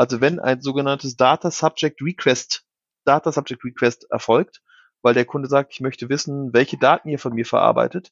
Also 0.00 0.22
wenn 0.22 0.40
ein 0.40 0.62
sogenanntes 0.62 1.18
Data 1.18 1.50
Subject 1.50 2.00
Request, 2.00 2.64
Data 3.04 3.32
Subject 3.32 3.62
Request 3.62 4.06
erfolgt, 4.10 4.62
weil 5.02 5.12
der 5.12 5.26
Kunde 5.26 5.46
sagt, 5.46 5.74
ich 5.74 5.80
möchte 5.80 6.08
wissen, 6.08 6.54
welche 6.54 6.78
Daten 6.78 7.10
ihr 7.10 7.18
von 7.18 7.34
mir 7.34 7.44
verarbeitet, 7.44 8.10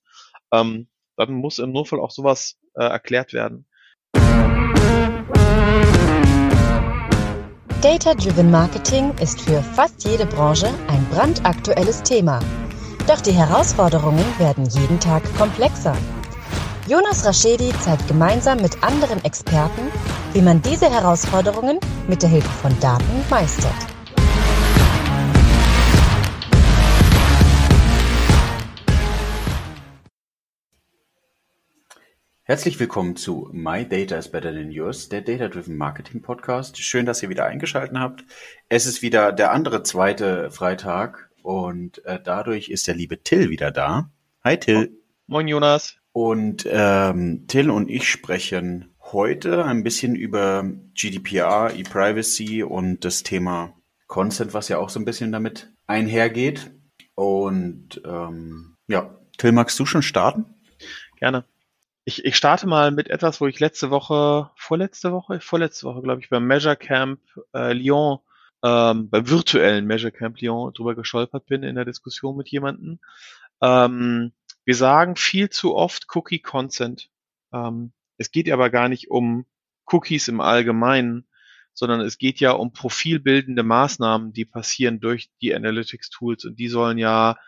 ähm, 0.53 0.89
dann 1.17 1.33
muss 1.33 1.59
im 1.59 1.73
Notfall 1.73 2.01
auch 2.01 2.11
sowas 2.11 2.59
äh, 2.75 2.85
erklärt 2.85 3.33
werden. 3.33 3.67
Data-Driven 7.81 8.51
Marketing 8.51 9.15
ist 9.23 9.41
für 9.41 9.63
fast 9.63 10.05
jede 10.05 10.27
Branche 10.27 10.69
ein 10.89 11.07
brandaktuelles 11.09 12.03
Thema. 12.03 12.41
Doch 13.07 13.23
die 13.23 13.33
Herausforderungen 13.33 14.27
werden 14.39 14.67
jeden 14.67 15.01
Tag 15.01 15.25
komplexer. 15.39 15.97
Jonas 16.89 17.23
Raschedi 17.23 17.71
zeigt 17.81 18.09
gemeinsam 18.09 18.63
mit 18.63 18.83
anderen 18.83 19.23
Experten, 19.23 19.93
wie 20.33 20.41
man 20.41 20.63
diese 20.63 20.91
Herausforderungen 20.91 21.79
mit 22.09 22.23
der 22.23 22.31
Hilfe 22.31 22.49
von 22.49 22.81
Daten 22.81 23.05
meistert. 23.29 23.75
Herzlich 32.45 32.81
willkommen 32.81 33.17
zu 33.17 33.51
My 33.53 33.87
Data 33.87 34.17
is 34.17 34.31
Better 34.31 34.55
Than 34.55 34.71
Yours, 34.71 35.11
der 35.11 35.21
Data 35.21 35.49
Driven 35.49 35.77
Marketing 35.77 36.23
Podcast. 36.23 36.79
Schön, 36.79 37.05
dass 37.05 37.23
ihr 37.23 37.29
wieder 37.29 37.45
eingeschaltet 37.45 37.99
habt. 37.99 38.25
Es 38.71 38.87
ist 38.87 39.03
wieder 39.03 39.33
der 39.33 39.53
andere 39.53 39.83
zweite 39.83 40.51
Freitag 40.51 41.29
und 41.43 42.03
äh, 42.07 42.19
dadurch 42.19 42.71
ist 42.71 42.87
der 42.87 42.95
liebe 42.95 43.23
Till 43.23 43.51
wieder 43.51 43.71
da. 43.71 44.11
Hi 44.43 44.59
Till. 44.59 44.97
Moin 45.27 45.49
Jonas. 45.49 45.98
Und 46.21 46.67
ähm, 46.69 47.45
Till 47.47 47.71
und 47.71 47.89
ich 47.89 48.11
sprechen 48.11 48.93
heute 49.13 49.65
ein 49.65 49.85
bisschen 49.85 50.17
über 50.17 50.65
GDPR, 50.93 51.73
E-Privacy 51.77 52.65
und 52.65 53.05
das 53.05 53.23
Thema 53.23 53.73
Consent, 54.09 54.53
was 54.53 54.69
ja 54.69 54.79
auch 54.79 54.89
so 54.89 54.99
ein 54.99 55.05
bisschen 55.05 55.31
damit 55.31 55.73
einhergeht. 55.87 56.73
Und 57.15 58.03
ähm, 58.05 58.75
ja, 58.89 59.17
Till, 59.37 59.53
magst 59.53 59.79
du 59.79 59.87
schon 59.87 60.03
starten? 60.03 60.57
Gerne. 61.21 61.45
Ich, 62.05 62.25
ich 62.25 62.35
starte 62.35 62.67
mal 62.67 62.91
mit 62.91 63.11
etwas, 63.11 63.41
wo 63.41 63.47
ich 63.47 63.61
letzte 63.61 63.91
Woche, 63.91 64.51
vorletzte 64.57 65.13
Woche, 65.13 65.39
vorletzte 65.39 65.87
Woche, 65.87 66.03
glaube 66.03 66.21
ich, 66.21 66.31
beim 66.31 66.49
Measure 66.49 66.75
Camp 66.75 67.21
äh, 67.55 67.73
Lyon, 67.73 68.19
ähm, 68.65 69.09
beim 69.09 69.31
virtuellen 69.31 69.87
Measure 69.87 70.11
Camp 70.11 70.41
Lyon 70.41 70.73
drüber 70.73 70.97
gestolpert 70.97 71.47
bin 71.47 71.63
in 71.63 71.77
der 71.77 71.85
Diskussion 71.85 72.37
mit 72.37 72.49
jemandem. 72.49 72.99
Ähm, 73.63 74.33
wir 74.69 74.75
sagen 74.75 75.17
viel 75.17 75.49
zu 75.49 75.75
oft 75.75 76.15
Cookie 76.15 76.41
Consent. 76.41 77.09
Ähm, 77.55 77.95
es 78.19 78.31
geht 78.31 78.51
aber 78.51 78.69
gar 78.69 78.91
nicht 78.91 79.11
um 79.11 79.47
Cookies 79.87 80.29
im 80.29 80.43
Allgemeinen, 80.43 81.27
sondern 81.73 82.03
es 82.03 82.19
geht 82.19 82.39
ja 82.39 82.51
um 82.51 82.75
profilbildende 82.75 83.63
Maßnahmen, 83.63 84.35
die 84.35 84.45
passieren 84.45 85.01
durch 85.01 85.31
die 85.41 85.55
Analytics 85.55 86.11
Tools 86.11 86.45
und 86.45 86.59
die 86.59 86.69
sollen 86.69 86.99
ja 86.99 87.39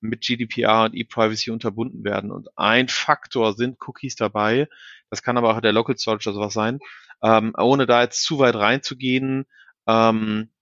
mit 0.00 0.22
GDPR 0.22 0.84
und 0.84 0.94
E-Privacy 0.94 1.50
unterbunden 1.50 2.02
werden. 2.02 2.30
Und 2.30 2.48
ein 2.56 2.88
Faktor 2.88 3.52
sind 3.52 3.76
Cookies 3.86 4.16
dabei. 4.16 4.66
Das 5.10 5.22
kann 5.22 5.36
aber 5.36 5.54
auch 5.54 5.60
der 5.60 5.74
Local 5.74 5.98
Storage 5.98 6.30
oder 6.30 6.36
sowas 6.36 6.54
sein. 6.54 6.78
Ähm, 7.22 7.52
ohne 7.58 7.84
da 7.84 8.00
jetzt 8.00 8.22
zu 8.22 8.38
weit 8.38 8.54
reinzugehen, 8.54 9.44
ähm, 9.86 10.48
äh, 10.48 10.59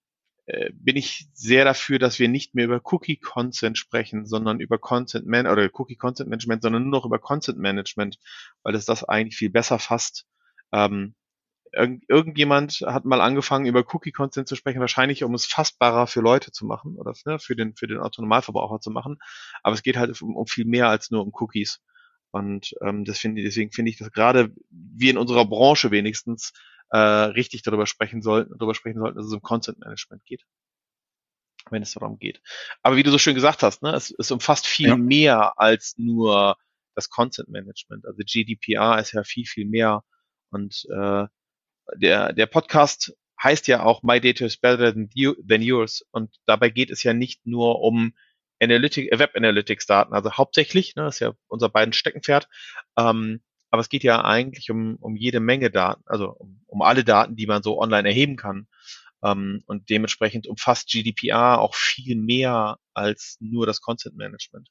bin 0.73 0.97
ich 0.97 1.29
sehr 1.35 1.65
dafür, 1.65 1.99
dass 1.99 2.19
wir 2.19 2.29
nicht 2.29 2.55
mehr 2.55 2.65
über 2.65 2.81
Cookie 2.85 3.19
Consent 3.19 3.79
sprechen, 3.79 4.27
sondern 4.27 4.61
über 4.61 4.79
Consent 4.79 5.27
Man 5.27 5.47
oder 5.47 5.69
Cookie 5.75 5.97
Consent 5.97 6.31
Management, 6.31 6.63
sondern 6.63 6.85
nur 6.85 6.99
noch 7.01 7.07
über 7.07 7.19
Consent 7.19 7.59
Management, 7.59 8.19
weil 8.63 8.75
es 8.75 8.85
das 8.85 9.05
eigentlich 9.05 9.37
viel 9.37 9.51
besser 9.51 9.79
fasst. 9.79 10.27
Ähm, 10.73 11.15
Irgend, 11.71 12.05
irgendjemand 12.09 12.81
hat 12.87 13.05
mal 13.05 13.21
angefangen, 13.21 13.67
über 13.67 13.85
Cookie-Consent 13.87 14.49
zu 14.49 14.57
sprechen, 14.57 14.81
wahrscheinlich 14.81 15.23
um 15.23 15.35
es 15.35 15.45
fassbarer 15.45 16.07
für 16.07 16.23
Leute 16.23 16.51
zu 16.51 16.65
machen 16.65 16.97
oder 16.97 17.13
ne, 17.27 17.39
für 17.39 17.57
den, 17.57 17.77
für 17.77 17.87
den 17.87 17.99
Autonomalverbraucher 17.99 18.81
zu 18.81 18.91
machen. 18.91 19.19
Aber 19.63 19.75
es 19.75 19.83
geht 19.83 19.99
halt 19.99 20.23
um, 20.23 20.35
um 20.35 20.47
viel 20.47 20.65
mehr 20.65 20.89
als 20.89 21.11
nur 21.11 21.23
um 21.23 21.31
Cookies. 21.35 21.83
Und 22.31 22.75
ähm, 22.81 23.05
das 23.05 23.19
finde, 23.19 23.43
deswegen 23.43 23.71
finde 23.71 23.91
ich, 23.91 23.99
dass 23.99 24.11
gerade 24.13 24.51
wir 24.71 25.11
in 25.11 25.19
unserer 25.19 25.45
Branche 25.45 25.91
wenigstens 25.91 26.55
äh, 26.91 26.99
richtig 26.99 27.63
darüber 27.63 27.87
sprechen 27.87 28.23
sollten, 28.23 28.57
darüber 28.59 28.75
sprechen 28.75 29.01
sollten, 29.01 29.17
dass 29.17 29.27
es 29.27 29.33
um 29.33 29.43
Content 29.43 29.79
Management 29.81 30.25
geht. 30.25 30.45
Wenn 31.71 31.83
es 31.83 31.93
darum 31.93 32.19
geht. 32.19 32.41
Aber 32.83 32.97
wie 32.97 33.03
du 33.03 33.11
so 33.11 33.19
schön 33.19 33.35
gesagt 33.35 33.63
hast, 33.63 33.83
ne, 33.83 33.93
es, 33.93 34.15
es 34.19 34.31
umfasst 34.31 34.67
viel 34.67 34.89
ja. 34.89 34.97
mehr 34.97 35.59
als 35.59 35.95
nur 35.99 36.57
das 36.95 37.11
Content 37.11 37.49
Management. 37.49 38.07
Also 38.07 38.19
GDPR 38.25 38.99
ist 38.99 39.13
ja 39.13 39.23
viel, 39.23 39.45
viel 39.45 39.67
mehr. 39.67 40.03
Und 40.51 40.87
äh, 40.91 41.27
der, 41.97 42.33
der 42.33 42.47
Podcast 42.47 43.15
heißt 43.43 43.69
ja 43.69 43.83
auch 43.83 44.03
My 44.03 44.21
Data 44.21 44.45
is 44.45 44.57
Better 44.57 44.93
than, 44.93 45.11
you, 45.15 45.35
than 45.47 45.63
Yours 45.63 46.05
und 46.11 46.35
dabei 46.47 46.71
geht 46.71 46.91
es 46.91 47.03
ja 47.03 47.13
nicht 47.13 47.47
nur 47.47 47.81
um 47.81 48.15
Analytic, 48.61 49.17
Web 49.17 49.37
Analytics 49.37 49.87
Daten, 49.87 50.13
also 50.13 50.33
hauptsächlich, 50.33 50.97
ne, 50.97 51.05
das 51.05 51.17
ist 51.17 51.21
ja 51.21 51.33
unser 51.47 51.69
beiden 51.69 51.93
Steckenpferd, 51.93 52.49
ähm, 52.97 53.41
aber 53.71 53.81
es 53.81 53.89
geht 53.89 54.03
ja 54.03 54.25
eigentlich 54.25 54.71
um, 54.71 54.97
um 54.97 55.17
jede 55.17 55.41
Menge 55.41 55.71
Daten, 55.71 56.03
also 56.07 56.31
um, 56.31 56.61
um 56.67 56.83
alle 56.83 57.05
Daten, 57.05 57.37
die 57.37 57.47
man 57.47 57.63
so 57.63 57.81
online 57.81 58.09
erheben 58.09 58.37
kann. 58.37 58.67
Ähm, 59.23 59.63
und 59.67 59.91
dementsprechend 59.91 60.47
umfasst 60.47 60.89
GDPR 60.89 61.61
auch 61.61 61.75
viel 61.75 62.17
mehr 62.17 62.79
als 62.95 63.37
nur 63.41 63.67
das 63.67 63.81
Content 63.81 64.17
Management. 64.17 64.69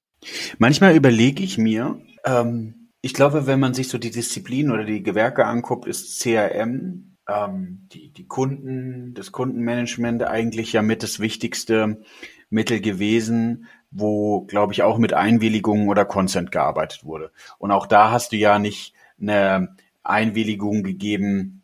Manchmal 0.57 0.95
überlege 0.95 1.43
ich 1.43 1.57
mir, 1.57 2.01
ähm, 2.25 2.91
ich 3.01 3.13
glaube, 3.13 3.45
wenn 3.45 3.59
man 3.59 3.73
sich 3.73 3.89
so 3.89 3.97
die 3.97 4.11
Disziplin 4.11 4.71
oder 4.71 4.83
die 4.83 5.03
Gewerke 5.03 5.45
anguckt, 5.45 5.87
ist 5.87 6.19
CRM, 6.19 7.17
ähm, 7.27 7.87
die, 7.91 8.11
die 8.11 8.25
Kunden, 8.25 9.13
das 9.13 9.31
Kundenmanagement 9.31 10.23
eigentlich 10.23 10.73
ja 10.73 10.81
mit 10.81 11.03
das 11.03 11.19
wichtigste 11.19 12.01
Mittel 12.49 12.79
gewesen, 12.79 13.67
wo, 13.91 14.41
glaube 14.41 14.73
ich, 14.73 14.83
auch 14.83 14.97
mit 14.97 15.13
Einwilligung 15.13 15.87
oder 15.87 16.05
Consent 16.05 16.51
gearbeitet 16.51 17.03
wurde. 17.05 17.31
Und 17.57 17.71
auch 17.71 17.85
da 17.85 18.11
hast 18.11 18.31
du 18.31 18.35
ja 18.35 18.59
nicht 18.59 18.93
eine 19.19 19.75
Einwilligung 20.03 20.83
gegeben 20.83 21.63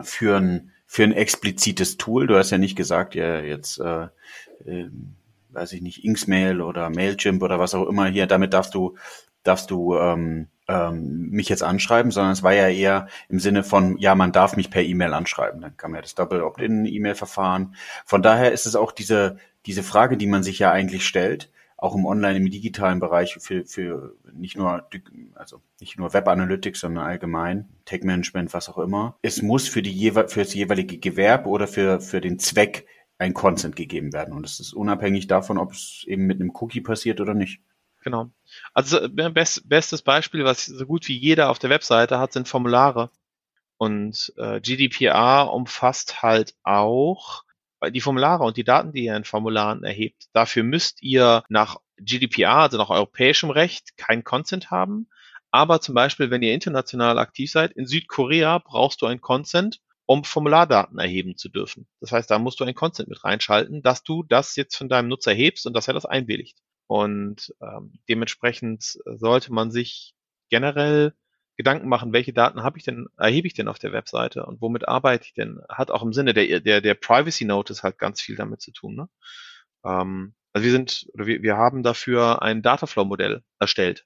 für 0.00 0.36
ein, 0.38 0.72
für 0.86 1.04
ein 1.04 1.12
explizites 1.12 1.96
Tool. 1.96 2.26
Du 2.26 2.36
hast 2.36 2.50
ja 2.50 2.58
nicht 2.58 2.76
gesagt, 2.76 3.14
ja, 3.14 3.40
jetzt, 3.40 3.78
äh, 3.78 4.08
äh, 4.64 4.90
weiß 5.50 5.72
ich 5.72 5.82
nicht, 5.82 6.04
Inksmail 6.04 6.60
oder 6.60 6.90
Mailchimp 6.90 7.42
oder 7.42 7.58
was 7.58 7.74
auch 7.74 7.88
immer 7.88 8.06
hier, 8.06 8.26
damit 8.26 8.52
darfst 8.52 8.74
du, 8.74 8.96
darfst 9.44 9.70
du 9.70 9.96
ähm, 9.96 10.48
ähm, 10.68 11.30
mich 11.30 11.48
jetzt 11.48 11.62
anschreiben, 11.62 12.10
sondern 12.10 12.32
es 12.32 12.42
war 12.42 12.52
ja 12.52 12.68
eher 12.68 13.08
im 13.28 13.38
Sinne 13.38 13.64
von, 13.64 13.98
ja, 13.98 14.14
man 14.14 14.32
darf 14.32 14.56
mich 14.56 14.70
per 14.70 14.82
E-Mail 14.82 15.12
anschreiben. 15.12 15.60
Dann 15.60 15.76
kam 15.76 15.94
ja 15.94 16.00
das 16.00 16.14
Double 16.14 16.42
Opt-in-E-Mail-Verfahren. 16.42 17.74
Von 18.04 18.22
daher 18.22 18.52
ist 18.52 18.66
es 18.66 18.76
auch 18.76 18.92
diese, 18.92 19.36
diese 19.66 19.82
Frage, 19.82 20.16
die 20.16 20.26
man 20.26 20.42
sich 20.42 20.58
ja 20.58 20.70
eigentlich 20.70 21.06
stellt, 21.06 21.50
auch 21.76 21.94
im 21.94 22.06
Online, 22.06 22.38
im 22.38 22.50
digitalen 22.50 22.98
Bereich 22.98 23.36
für, 23.40 23.66
für 23.66 24.14
nicht 24.32 24.56
nur, 24.56 24.88
also 25.34 25.60
nicht 25.80 25.98
nur 25.98 26.14
Web 26.14 26.28
Analytics, 26.28 26.80
sondern 26.80 27.04
allgemein, 27.04 27.68
Tech 27.84 28.02
Management, 28.02 28.54
was 28.54 28.70
auch 28.70 28.78
immer. 28.78 29.18
Es 29.20 29.42
muss 29.42 29.68
für 29.68 29.82
die 29.82 29.92
jewe 29.92 30.28
für 30.28 30.40
das 30.40 30.54
jeweilige 30.54 30.98
Gewerbe 30.98 31.48
oder 31.48 31.68
für, 31.68 32.00
für 32.00 32.22
den 32.22 32.38
Zweck 32.38 32.86
ein 33.18 33.34
Consent 33.34 33.76
gegeben 33.76 34.12
werden. 34.12 34.34
Und 34.34 34.46
es 34.46 34.60
ist 34.60 34.72
unabhängig 34.72 35.26
davon, 35.26 35.58
ob 35.58 35.72
es 35.72 36.04
eben 36.06 36.26
mit 36.26 36.40
einem 36.40 36.52
Cookie 36.54 36.80
passiert 36.80 37.20
oder 37.20 37.34
nicht. 37.34 37.60
Genau. 38.04 38.30
Also 38.74 39.00
äh, 39.00 39.08
best, 39.08 39.68
bestes 39.68 40.02
Beispiel, 40.02 40.44
was 40.44 40.66
so 40.66 40.86
gut 40.86 41.08
wie 41.08 41.16
jeder 41.16 41.50
auf 41.50 41.58
der 41.58 41.70
Webseite 41.70 42.18
hat, 42.18 42.32
sind 42.32 42.48
Formulare. 42.48 43.10
Und 43.78 44.32
äh, 44.36 44.60
GDPR 44.60 45.50
umfasst 45.52 46.22
halt 46.22 46.54
auch 46.62 47.42
die 47.90 48.00
Formulare 48.00 48.44
und 48.44 48.56
die 48.56 48.64
Daten, 48.64 48.92
die 48.92 49.04
ihr 49.04 49.16
in 49.16 49.24
Formularen 49.24 49.84
erhebt. 49.84 50.26
Dafür 50.32 50.62
müsst 50.62 51.02
ihr 51.02 51.42
nach 51.48 51.80
GDPR, 51.98 52.56
also 52.56 52.78
nach 52.78 52.90
europäischem 52.90 53.50
Recht, 53.50 53.96
kein 53.96 54.24
Consent 54.24 54.70
haben. 54.70 55.08
Aber 55.50 55.80
zum 55.80 55.94
Beispiel, 55.94 56.30
wenn 56.30 56.42
ihr 56.42 56.54
international 56.54 57.18
aktiv 57.18 57.50
seid, 57.50 57.72
in 57.72 57.86
Südkorea 57.86 58.58
brauchst 58.58 59.02
du 59.02 59.06
ein 59.06 59.20
Consent, 59.20 59.80
um 60.06 60.24
Formulardaten 60.24 60.98
erheben 60.98 61.36
zu 61.36 61.48
dürfen. 61.48 61.86
Das 62.00 62.12
heißt, 62.12 62.30
da 62.30 62.38
musst 62.38 62.60
du 62.60 62.64
ein 62.64 62.74
Consent 62.74 63.08
mit 63.08 63.24
reinschalten, 63.24 63.82
dass 63.82 64.02
du 64.02 64.22
das 64.22 64.56
jetzt 64.56 64.76
von 64.76 64.88
deinem 64.88 65.08
Nutzer 65.08 65.32
hebst 65.32 65.66
und 65.66 65.74
dass 65.74 65.88
er 65.88 65.94
das 65.94 66.06
einwilligt. 66.06 66.58
Und 66.86 67.54
ähm, 67.62 67.98
dementsprechend 68.08 68.98
sollte 69.06 69.52
man 69.52 69.70
sich 69.70 70.14
generell 70.50 71.14
Gedanken 71.56 71.88
machen, 71.88 72.12
welche 72.12 72.32
Daten 72.32 72.62
habe 72.62 72.78
ich 72.78 72.84
denn, 72.84 73.06
erhebe 73.16 73.46
ich 73.46 73.54
denn 73.54 73.68
auf 73.68 73.78
der 73.78 73.92
Webseite 73.92 74.44
und 74.44 74.60
womit 74.60 74.88
arbeite 74.88 75.24
ich 75.26 75.34
denn? 75.34 75.60
Hat 75.68 75.90
auch 75.90 76.02
im 76.02 76.12
Sinne 76.12 76.34
der, 76.34 76.60
der, 76.60 76.80
der 76.80 76.94
Privacy 76.94 77.44
Notice 77.44 77.82
halt 77.82 77.98
ganz 77.98 78.20
viel 78.20 78.34
damit 78.34 78.60
zu 78.60 78.72
tun. 78.72 78.96
Ne? 78.96 79.08
Ähm, 79.84 80.34
also 80.52 80.64
wir 80.64 80.72
sind, 80.72 81.06
oder 81.14 81.26
wir, 81.26 81.42
wir 81.42 81.56
haben 81.56 81.82
dafür 81.82 82.42
ein 82.42 82.62
Dataflow-Modell 82.62 83.42
erstellt, 83.60 84.04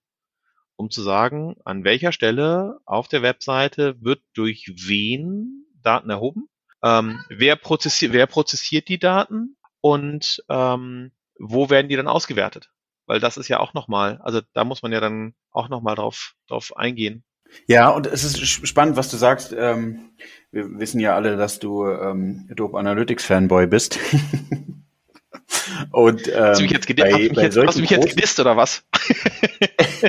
um 0.76 0.90
zu 0.90 1.02
sagen, 1.02 1.56
an 1.64 1.84
welcher 1.84 2.12
Stelle 2.12 2.80
auf 2.84 3.08
der 3.08 3.22
Webseite 3.22 3.96
wird 4.02 4.22
durch 4.34 4.70
wen 4.86 5.66
Daten 5.82 6.10
erhoben, 6.10 6.48
ähm, 6.82 7.24
wer, 7.30 7.56
prozessiert, 7.56 8.12
wer 8.12 8.26
prozessiert 8.26 8.88
die 8.88 8.98
Daten 8.98 9.56
und 9.80 10.42
ähm, 10.48 11.12
wo 11.38 11.70
werden 11.70 11.88
die 11.88 11.96
dann 11.96 12.08
ausgewertet? 12.08 12.70
Weil 13.06 13.20
das 13.20 13.36
ist 13.36 13.48
ja 13.48 13.60
auch 13.60 13.74
nochmal, 13.74 14.20
also 14.22 14.40
da 14.52 14.64
muss 14.64 14.82
man 14.82 14.92
ja 14.92 15.00
dann 15.00 15.34
auch 15.50 15.68
nochmal 15.68 15.94
drauf, 15.94 16.34
drauf 16.46 16.76
eingehen. 16.76 17.24
Ja, 17.66 17.88
und 17.88 18.06
es 18.06 18.24
ist 18.24 18.38
spannend, 18.68 18.96
was 18.96 19.10
du 19.10 19.16
sagst. 19.16 19.54
Ähm, 19.56 20.10
wir 20.50 20.78
wissen 20.78 21.00
ja 21.00 21.14
alle, 21.14 21.36
dass 21.36 21.58
du 21.58 21.86
ähm, 21.86 22.46
Adobe 22.50 22.78
Analytics 22.78 23.24
Fanboy 23.24 23.66
bist. 23.66 23.98
und 25.92 26.28
ähm, 26.28 26.34
hast 26.34 26.58
du 26.58 26.62
mich 26.64 26.72
jetzt, 26.72 26.96
bei, 26.96 27.10
hast 27.10 27.16
du 27.16 27.28
mich 27.28 27.38
jetzt, 27.38 27.56
hast 27.56 27.76
du 27.76 27.80
mich 27.80 27.90
jetzt 27.90 28.08
gedisst 28.10 28.40
oder 28.40 28.56
was? 28.56 28.84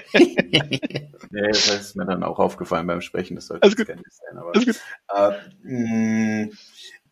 nee, 1.31 1.47
das 1.47 1.67
ist 1.67 1.95
mir 1.95 2.05
dann 2.05 2.23
auch 2.23 2.39
aufgefallen 2.39 2.87
beim 2.87 3.01
Sprechen. 3.01 3.35
Das 3.35 3.47
sollte 3.47 3.85
kein 3.85 3.97
Diss 3.97 4.17
sein. 4.17 4.37
Aber, 5.07 5.31
äh, 5.31 5.39
mh, 5.63 6.49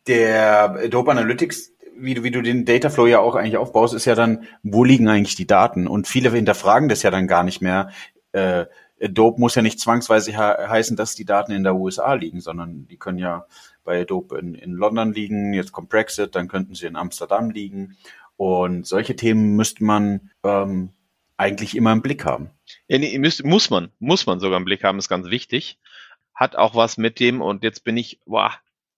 der 0.07 0.71
Adobe 0.83 1.11
Analytics 1.11 1.73
wie 1.99 2.13
du, 2.13 2.23
wie 2.23 2.31
du 2.31 2.41
den 2.41 2.65
Dataflow 2.65 3.07
ja 3.07 3.19
auch 3.19 3.35
eigentlich 3.35 3.57
aufbaust, 3.57 3.93
ist 3.93 4.05
ja 4.05 4.15
dann, 4.15 4.45
wo 4.63 4.83
liegen 4.83 5.07
eigentlich 5.07 5.35
die 5.35 5.47
Daten? 5.47 5.87
Und 5.87 6.07
viele 6.07 6.31
hinterfragen 6.31 6.89
das 6.89 7.03
ja 7.03 7.11
dann 7.11 7.27
gar 7.27 7.43
nicht 7.43 7.61
mehr. 7.61 7.89
Äh, 8.31 8.65
Adobe 9.01 9.39
muss 9.39 9.55
ja 9.55 9.61
nicht 9.61 9.79
zwangsweise 9.79 10.31
he 10.31 10.37
heißen, 10.37 10.97
dass 10.97 11.15
die 11.15 11.25
Daten 11.25 11.51
in 11.51 11.63
der 11.63 11.75
USA 11.75 12.13
liegen, 12.13 12.41
sondern 12.41 12.87
die 12.87 12.97
können 12.97 13.19
ja 13.19 13.45
bei 13.83 14.01
Adobe 14.01 14.37
in, 14.39 14.55
in 14.55 14.73
London 14.73 15.13
liegen, 15.13 15.53
jetzt 15.53 15.71
kommt 15.71 15.89
Brexit, 15.89 16.35
dann 16.35 16.47
könnten 16.47 16.73
sie 16.73 16.87
in 16.87 16.95
Amsterdam 16.95 17.49
liegen. 17.49 17.97
Und 18.35 18.85
solche 18.85 19.15
Themen 19.15 19.55
müsste 19.55 19.83
man 19.83 20.31
ähm, 20.43 20.91
eigentlich 21.37 21.75
immer 21.75 21.91
im 21.91 22.01
Blick 22.01 22.25
haben. 22.25 22.51
Ja, 22.87 22.97
nee, 22.97 23.17
müsst, 23.17 23.43
muss 23.45 23.69
man, 23.69 23.91
muss 23.99 24.25
man 24.25 24.39
sogar 24.39 24.57
im 24.57 24.65
Blick 24.65 24.83
haben, 24.83 24.99
ist 24.99 25.09
ganz 25.09 25.27
wichtig. 25.27 25.79
Hat 26.33 26.55
auch 26.55 26.75
was 26.75 26.97
mit 26.97 27.19
dem, 27.19 27.41
und 27.41 27.63
jetzt 27.63 27.83
bin 27.83 27.97
ich, 27.97 28.19
boah, 28.25 28.53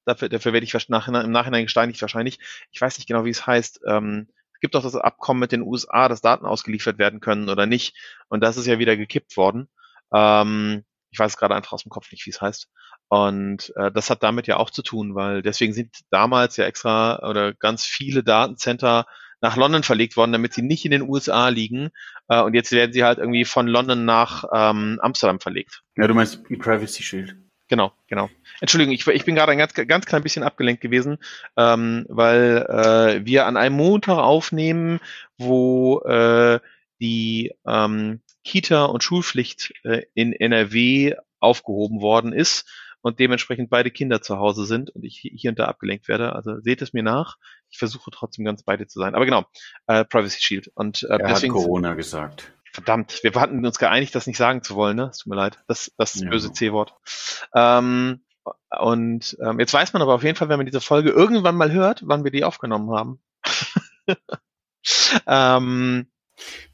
dafür, 0.10 0.30
dafür 0.30 0.54
werde 0.54 0.66
ich 0.66 0.90
nach, 0.90 1.08
im 1.08 1.32
Nachhinein 1.32 1.64
gesteinigt 1.64 2.02
wahrscheinlich. 2.02 2.40
Ich 2.72 2.82
weiß 2.82 2.98
nicht 2.98 3.08
genau, 3.08 3.26
wie 3.26 3.30
es 3.30 3.46
heißt. 3.46 3.82
Ähm, 3.88 4.28
es 4.54 4.60
gibt 4.60 4.76
doch 4.76 4.84
das 4.84 4.96
Abkommen 4.96 5.40
mit 5.40 5.52
den 5.52 5.62
USA, 5.62 6.10
dass 6.10 6.22
Daten 6.22 6.46
ausgeliefert 6.46 6.98
werden 6.98 7.22
können 7.22 7.50
oder 7.50 7.66
nicht. 7.66 7.96
Und 8.28 8.42
das 8.42 8.58
ist 8.58 8.66
ja 8.66 8.80
wieder 8.80 8.98
gekippt 8.98 9.38
worden. 9.38 9.70
Ähm, 10.14 10.84
ich 11.12 11.20
weiß 11.20 11.38
gerade 11.38 11.56
einfach 11.56 11.74
aus 11.74 11.84
dem 11.84 11.90
Kopf 11.90 12.12
nicht, 12.12 12.26
wie 12.26 12.32
es 12.32 12.42
heißt. 12.42 12.68
Und 13.08 13.74
äh, 13.76 13.92
das 13.92 14.10
hat 14.10 14.22
damit 14.22 14.48
ja 14.48 14.58
auch 14.58 14.70
zu 14.70 14.84
tun, 14.84 15.16
weil 15.16 15.42
deswegen 15.42 15.74
sind 15.74 15.96
damals 16.12 16.58
ja 16.58 16.66
extra 16.66 17.28
oder 17.28 17.54
ganz 17.54 17.86
viele 17.86 18.24
Datencenter 18.24 19.06
nach 19.42 19.56
London 19.56 19.84
verlegt 19.84 20.18
worden, 20.18 20.34
damit 20.34 20.54
sie 20.54 20.62
nicht 20.62 20.86
in 20.86 20.92
den 20.92 21.02
USA 21.02 21.48
liegen. 21.50 21.90
Äh, 22.28 22.42
und 22.42 22.54
jetzt 22.54 22.72
werden 22.72 22.94
sie 22.94 23.04
halt 23.04 23.18
irgendwie 23.18 23.46
von 23.46 23.68
London 23.68 24.06
nach 24.06 24.44
ähm, 24.54 25.00
Amsterdam 25.02 25.40
verlegt. 25.40 25.82
Ja, 25.96 26.08
du 26.08 26.14
meinst 26.14 26.44
E-Privacy 26.50 27.04
Shield. 27.04 27.36
Genau, 27.70 27.94
genau. 28.08 28.30
Entschuldigung, 28.62 28.94
ich, 28.94 29.08
ich 29.08 29.26
bin 29.26 29.36
gerade 29.36 29.52
ein 29.52 29.60
ganz, 29.60 29.74
ganz 29.74 30.06
klein 30.06 30.24
bisschen 30.24 30.44
abgelenkt 30.44 30.82
gewesen, 30.82 31.20
ähm, 31.56 32.06
weil 32.10 32.66
äh, 32.68 33.26
wir 33.26 33.46
an 33.46 33.58
einem 33.58 33.76
Montag 33.76 34.18
aufnehmen, 34.18 35.00
wo 35.38 36.00
äh, 36.02 36.60
die 37.00 37.54
ähm, 37.66 38.22
Kita- 38.44 38.86
und 38.86 39.04
Schulpflicht 39.04 39.72
äh, 39.84 40.02
in 40.16 40.34
NRW 40.34 41.16
aufgehoben 41.40 42.02
worden 42.02 42.34
ist 42.34 42.68
und 43.02 43.20
dementsprechend 43.20 43.70
beide 43.70 43.92
Kinder 43.92 44.22
zu 44.22 44.38
Hause 44.40 44.66
sind 44.66 44.90
und 44.90 45.06
ich 45.06 45.20
hier 45.20 45.52
und 45.52 45.60
da 45.60 45.66
abgelenkt 45.66 46.08
werde. 46.08 46.34
Also 46.34 46.60
seht 46.60 46.82
es 46.82 46.92
mir 46.92 47.04
nach. 47.04 47.38
Ich 47.70 47.78
versuche 47.78 48.12
trotzdem 48.12 48.46
ganz 48.46 48.64
beide 48.64 48.88
zu 48.88 49.00
sein. 49.00 49.16
Aber 49.16 49.26
genau, 49.26 49.46
äh, 49.88 50.04
Privacy 50.04 50.42
Shield. 50.42 50.72
Und 50.74 51.04
äh, 51.04 51.08
er 51.14 51.18
deswegen, 51.20 51.54
hat 51.54 51.62
Corona 51.62 51.94
gesagt. 51.94 52.52
Verdammt, 52.74 53.20
wir 53.24 53.34
hatten 53.34 53.66
uns 53.66 53.80
geeinigt, 53.80 54.14
das 54.16 54.28
nicht 54.28 54.38
sagen 54.38 54.62
zu 54.64 54.76
wollen, 54.76 54.98
ne? 54.98 55.10
Es 55.12 55.20
tut 55.20 55.30
mir 55.30 55.36
leid. 55.36 55.60
Das, 55.68 55.92
das 55.98 56.16
ist 56.16 56.24
ja. 56.24 56.30
böse 56.30 56.52
C-Wort. 56.52 56.94
Ähm, 57.54 58.22
und 58.80 59.38
ähm, 59.44 59.60
jetzt 59.60 59.74
weiß 59.74 59.94
man 59.94 60.02
aber 60.02 60.14
auf 60.14 60.24
jeden 60.24 60.36
Fall, 60.36 60.50
wenn 60.50 60.58
man 60.58 60.66
diese 60.66 60.82
Folge 60.82 61.10
irgendwann 61.10 61.56
mal 61.56 61.72
hört, 61.72 62.04
wann 62.06 62.24
wir 62.24 62.32
die 62.32 62.44
aufgenommen 62.44 62.92
haben. 62.92 63.20
ähm, 65.28 66.08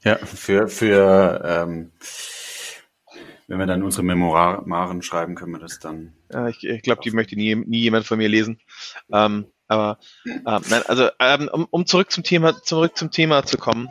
ja, 0.03 0.17
für, 0.17 0.67
für 0.67 1.41
ähm, 1.43 1.91
wenn 3.47 3.59
wir 3.59 3.65
dann 3.65 3.83
unsere 3.83 4.03
Memoiren 4.03 5.01
schreiben, 5.01 5.35
können 5.35 5.53
wir 5.53 5.59
das 5.59 5.79
dann. 5.79 6.13
Ja, 6.31 6.47
ich 6.47 6.63
ich 6.63 6.81
glaube, 6.81 7.01
die 7.03 7.11
möchte 7.11 7.35
nie, 7.35 7.55
nie 7.55 7.79
jemand 7.79 8.05
von 8.05 8.17
mir 8.17 8.29
lesen. 8.29 8.59
Ähm, 9.11 9.47
aber 9.67 9.99
ähm, 10.25 10.61
nein, 10.69 10.83
also 10.87 11.09
ähm, 11.19 11.49
um, 11.51 11.65
um 11.69 11.85
zurück 11.85 12.11
zum 12.11 12.23
Thema, 12.23 12.61
zurück 12.61 12.97
zum 12.97 13.11
Thema 13.11 13.45
zu 13.45 13.57
kommen 13.57 13.89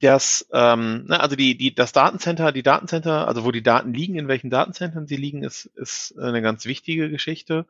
das, 0.00 0.48
ähm, 0.52 1.04
na, 1.06 1.18
also 1.18 1.36
die, 1.36 1.56
die, 1.56 1.74
das 1.74 1.92
Datencenter, 1.92 2.52
die 2.52 2.62
Datencenter, 2.62 3.28
also 3.28 3.44
wo 3.44 3.52
die 3.52 3.62
Daten 3.62 3.92
liegen, 3.92 4.16
in 4.16 4.28
welchen 4.28 4.50
Datenzentren 4.50 5.06
sie 5.06 5.16
liegen, 5.16 5.42
ist, 5.42 5.66
ist 5.76 6.18
eine 6.18 6.42
ganz 6.42 6.64
wichtige 6.64 7.10
Geschichte. 7.10 7.66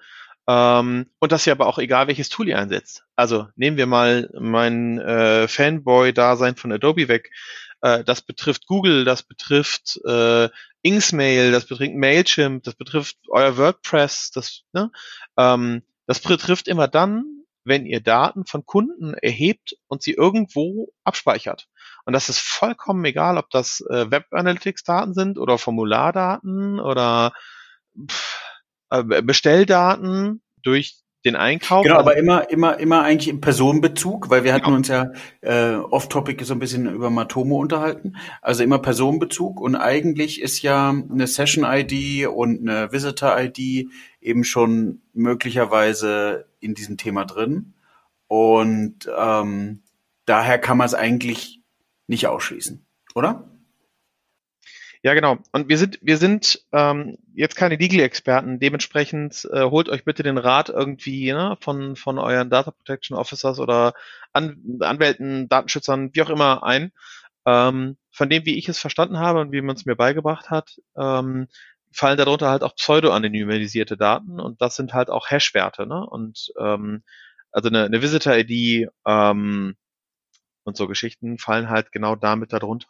Ähm, 0.49 1.07
und 1.19 1.33
das 1.33 1.43
ist 1.43 1.47
ja 1.47 1.53
aber 1.53 1.67
auch 1.67 1.79
egal, 1.79 2.07
welches 2.07 2.29
Tool 2.29 2.49
ihr 2.49 2.59
einsetzt. 2.59 3.05
Also 3.17 3.49
nehmen 3.57 3.77
wir 3.77 3.87
mal 3.87 4.31
mein 4.39 4.99
äh, 4.99 5.49
Fanboy-Dasein 5.49 6.57
von 6.57 6.73
Adobe 6.73 7.09
weg. 7.09 7.31
Äh, 7.83 8.05
das 8.05 8.23
betrifft 8.23 8.67
Google, 8.67 9.05
das 9.05 9.23
betrifft 9.23 10.01
äh, 10.07 10.49
Inksmail, 10.83 11.53
das 11.53 11.67
betrifft 11.67 11.95
Mailchimp, 11.95 12.63
das 12.65 12.75
betrifft 12.75 13.17
euer 13.29 13.57
WordPress, 13.57 14.31
das, 14.33 14.63
ne? 14.73 14.91
ähm, 15.37 15.83
das 16.07 16.21
betrifft 16.21 16.69
immer 16.69 16.89
dann, 16.89 17.45
wenn 17.65 17.87
ihr 17.87 18.01
Daten 18.01 18.47
von 18.47 18.65
Kunden 18.65 19.15
erhebt 19.15 19.77
und 19.89 20.03
sie 20.03 20.13
irgendwo 20.13 20.93
abspeichert. 21.05 21.69
Und 22.05 22.13
das 22.13 22.29
ist 22.29 22.41
vollkommen 22.41 23.05
egal, 23.05 23.39
ob 23.39 23.51
das 23.51 23.85
äh, 23.91 24.11
Web 24.11 24.27
Analytics 24.31 24.85
Daten 24.85 25.15
sind 25.15 25.39
oder 25.39 25.59
Formulardaten 25.59 26.81
oder 26.81 27.33
pff, 28.09 28.41
äh, 28.91 29.23
Bestelldaten 29.23 30.43
durch 30.63 31.01
den 31.25 31.37
Einkauf. 31.37 31.85
Genau, 31.85 31.99
aber 31.99 32.17
immer, 32.17 32.49
immer, 32.51 32.79
immer 32.79 33.03
eigentlich 33.03 33.29
im 33.29 33.41
Personenbezug, 33.41 34.31
weil 34.31 34.45
wir 34.45 34.55
hatten 34.55 34.65
genau. 34.65 34.77
uns 34.77 34.89
ja 34.89 35.13
äh, 35.43 35.75
off-topic 35.75 36.45
so 36.45 36.55
ein 36.55 36.59
bisschen 36.59 36.87
über 36.87 37.11
Matomo 37.11 37.59
unterhalten. 37.59 38.17
Also 38.41 38.63
immer 38.63 38.79
Personenbezug 38.79 39.61
und 39.61 39.77
eigentlich 39.77 40.41
ist 40.41 40.63
ja 40.63 40.89
eine 40.89 41.27
Session-ID 41.27 42.27
und 42.27 42.67
eine 42.67 42.91
Visitor-ID 42.93 43.91
eben 44.23 44.45
schon 44.45 45.03
möglicherweise 45.13 46.47
in 46.59 46.75
diesem 46.75 46.97
Thema 46.97 47.27
drin. 47.27 47.75
Und 48.27 49.11
ähm, 49.19 49.83
daher 50.25 50.59
kann 50.59 50.79
man 50.79 50.87
es 50.87 50.95
eigentlich 50.95 51.60
nicht 52.11 52.27
ausschließen, 52.27 52.85
oder? 53.15 53.49
Ja, 55.03 55.15
genau. 55.15 55.39
Und 55.53 55.71
wir 55.71 55.79
sind, 55.79 55.99
wir 56.03 56.19
sind 56.19 56.63
ähm, 56.73 57.17
jetzt 57.35 57.57
keine 57.57 57.77
Legal-Experten. 57.77 58.61
Dementsprechend 58.61 59.49
äh, 59.51 59.63
holt 59.63 59.89
euch 59.89 60.05
bitte 60.05 60.23
den 60.23 60.37
Rat 60.37 60.69
irgendwie 60.69 61.33
ne, 61.33 61.57
von, 61.61 61.97
von 61.97 62.19
euren 62.19 62.51
Data 62.51 62.71
Protection 62.71 63.17
Officers 63.17 63.59
oder 63.61 63.95
An 64.35 64.79
Anwälten, 64.81 65.49
Datenschützern, 65.49 66.11
wie 66.13 66.23
auch 66.23 66.29
immer 66.29 66.65
ein. 66.65 66.93
Ähm, 67.47 67.97
von 68.11 68.29
dem, 68.29 68.45
wie 68.45 68.59
ich 68.59 68.69
es 68.69 68.79
verstanden 68.79 69.19
habe 69.19 69.41
und 69.41 69.53
wie 69.53 69.63
man 69.63 69.77
es 69.77 69.87
mir 69.87 69.97
beigebracht 69.97 70.51
hat, 70.51 70.77
ähm, 70.99 71.49
fallen 71.93 72.19
darunter 72.19 72.51
halt 72.51 72.63
auch 72.63 72.77
pseudo-anonymisierte 72.77 73.97
Daten 73.97 74.39
und 74.39 74.61
das 74.61 74.77
sind 74.77 74.93
halt 74.93 75.09
auch 75.09 75.31
Hash-Werte. 75.31 75.87
Ne? 75.87 76.05
Und 76.07 76.53
ähm, 76.59 77.03
also 77.53 77.69
eine, 77.71 77.85
eine 77.85 78.03
Visitor-ID 78.03 78.91
ähm, 79.07 79.77
und 80.65 80.77
so 80.77 80.87
Geschichten 80.89 81.39
fallen 81.39 81.69
halt 81.69 81.93
genau 81.93 82.17
damit 82.17 82.53
darunter. 82.53 82.89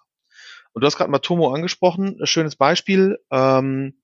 Und 0.72 0.82
du 0.82 0.86
hast 0.86 0.96
gerade 0.96 1.10
mal 1.10 1.18
Tomo 1.18 1.52
angesprochen, 1.52 2.18
ein 2.20 2.26
schönes 2.26 2.56
Beispiel. 2.56 3.18
Ähm, 3.30 3.94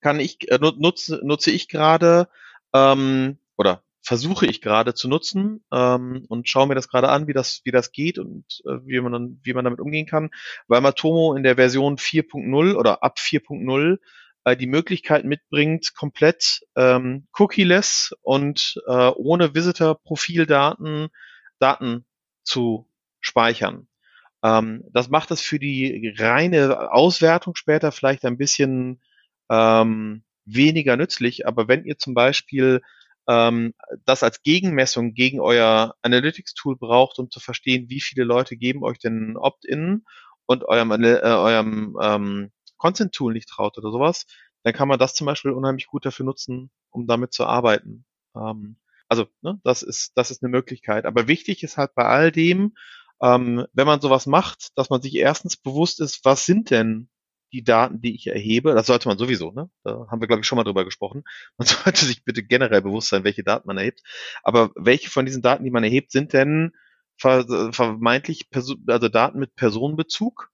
kann 0.00 0.20
ich 0.20 0.50
äh, 0.50 0.58
nutze, 0.58 1.20
nutze 1.22 1.50
ich 1.50 1.68
gerade 1.68 2.28
ähm, 2.74 3.38
oder 3.56 3.82
versuche 4.02 4.46
ich 4.46 4.60
gerade 4.60 4.94
zu 4.94 5.08
nutzen 5.08 5.64
ähm, 5.72 6.26
und 6.28 6.48
schaue 6.48 6.66
mir 6.66 6.74
das 6.74 6.88
gerade 6.88 7.08
an, 7.08 7.28
wie 7.28 7.32
das 7.32 7.60
wie 7.64 7.70
das 7.70 7.92
geht 7.92 8.18
und 8.18 8.44
äh, 8.66 8.78
wie 8.84 9.00
man 9.00 9.12
dann 9.12 9.40
wie 9.44 9.54
man 9.54 9.64
damit 9.64 9.80
umgehen 9.80 10.06
kann, 10.06 10.30
weil 10.66 10.80
Matomo 10.80 11.34
in 11.34 11.44
der 11.44 11.54
Version 11.54 11.96
4.0 11.96 12.74
oder 12.74 13.02
ab 13.04 13.18
4.0 13.18 13.98
äh, 14.44 14.56
die 14.56 14.66
Möglichkeit 14.66 15.24
mitbringt, 15.24 15.94
komplett 15.94 16.62
ähm, 16.74 17.28
cookieless 17.38 18.12
und 18.22 18.82
äh, 18.88 19.08
ohne 19.08 19.54
Visitor-Profildaten 19.54 21.08
Daten 21.60 22.04
zu 22.44 22.88
speichern. 23.20 23.88
Ähm, 24.42 24.84
das 24.92 25.08
macht 25.08 25.30
es 25.30 25.40
für 25.40 25.58
die 25.58 26.14
reine 26.18 26.92
Auswertung 26.92 27.54
später 27.54 27.92
vielleicht 27.92 28.24
ein 28.24 28.38
bisschen 28.38 29.00
ähm, 29.50 30.24
weniger 30.44 30.96
nützlich, 30.96 31.46
aber 31.46 31.68
wenn 31.68 31.84
ihr 31.84 31.98
zum 31.98 32.14
Beispiel 32.14 32.80
ähm, 33.28 33.74
das 34.04 34.22
als 34.22 34.42
Gegenmessung 34.42 35.14
gegen 35.14 35.40
euer 35.40 35.94
Analytics-Tool 36.02 36.76
braucht, 36.76 37.18
um 37.18 37.30
zu 37.30 37.40
verstehen, 37.40 37.88
wie 37.88 38.00
viele 38.00 38.24
Leute 38.24 38.56
geben 38.56 38.82
euch 38.82 38.98
denn 38.98 39.36
Opt-in 39.36 40.04
und 40.46 40.64
eurem, 40.64 40.90
äh, 40.90 41.20
eurem 41.20 41.96
ähm, 42.02 42.52
Consent-Tool 42.78 43.32
nicht 43.32 43.48
traut 43.48 43.78
oder 43.78 43.92
sowas, 43.92 44.26
dann 44.64 44.72
kann 44.72 44.88
man 44.88 44.98
das 44.98 45.14
zum 45.14 45.26
Beispiel 45.26 45.52
unheimlich 45.52 45.86
gut 45.86 46.04
dafür 46.04 46.26
nutzen, 46.26 46.70
um 46.90 47.06
damit 47.06 47.32
zu 47.32 47.46
arbeiten. 47.46 48.04
Ähm, 48.34 48.76
also, 49.12 49.26
ne, 49.42 49.60
das 49.62 49.82
ist, 49.82 50.12
das 50.16 50.30
ist 50.30 50.42
eine 50.42 50.50
Möglichkeit. 50.50 51.04
Aber 51.04 51.28
wichtig 51.28 51.62
ist 51.62 51.76
halt 51.76 51.94
bei 51.94 52.04
all 52.04 52.32
dem, 52.32 52.74
ähm, 53.22 53.66
wenn 53.74 53.86
man 53.86 54.00
sowas 54.00 54.26
macht, 54.26 54.70
dass 54.76 54.90
man 54.90 55.02
sich 55.02 55.14
erstens 55.16 55.56
bewusst 55.56 56.00
ist, 56.00 56.24
was 56.24 56.46
sind 56.46 56.70
denn 56.70 57.08
die 57.52 57.62
Daten, 57.62 58.00
die 58.00 58.14
ich 58.14 58.28
erhebe, 58.28 58.74
das 58.74 58.86
sollte 58.86 59.08
man 59.08 59.18
sowieso, 59.18 59.52
ne? 59.52 59.68
Da 59.84 60.06
haben 60.10 60.22
wir, 60.22 60.28
glaube 60.28 60.40
ich, 60.40 60.46
schon 60.46 60.56
mal 60.56 60.64
drüber 60.64 60.86
gesprochen. 60.86 61.24
Man 61.58 61.68
sollte 61.68 62.06
sich 62.06 62.24
bitte 62.24 62.42
generell 62.42 62.80
bewusst 62.80 63.10
sein, 63.10 63.24
welche 63.24 63.44
Daten 63.44 63.68
man 63.68 63.76
erhebt. 63.76 64.00
Aber 64.42 64.70
welche 64.74 65.10
von 65.10 65.26
diesen 65.26 65.42
Daten, 65.42 65.64
die 65.64 65.70
man 65.70 65.84
erhebt, 65.84 66.10
sind 66.12 66.32
denn 66.32 66.72
vermeintlich 67.18 68.48
also 68.52 69.08
Daten 69.08 69.38
mit 69.38 69.54
Personenbezug? 69.54 70.50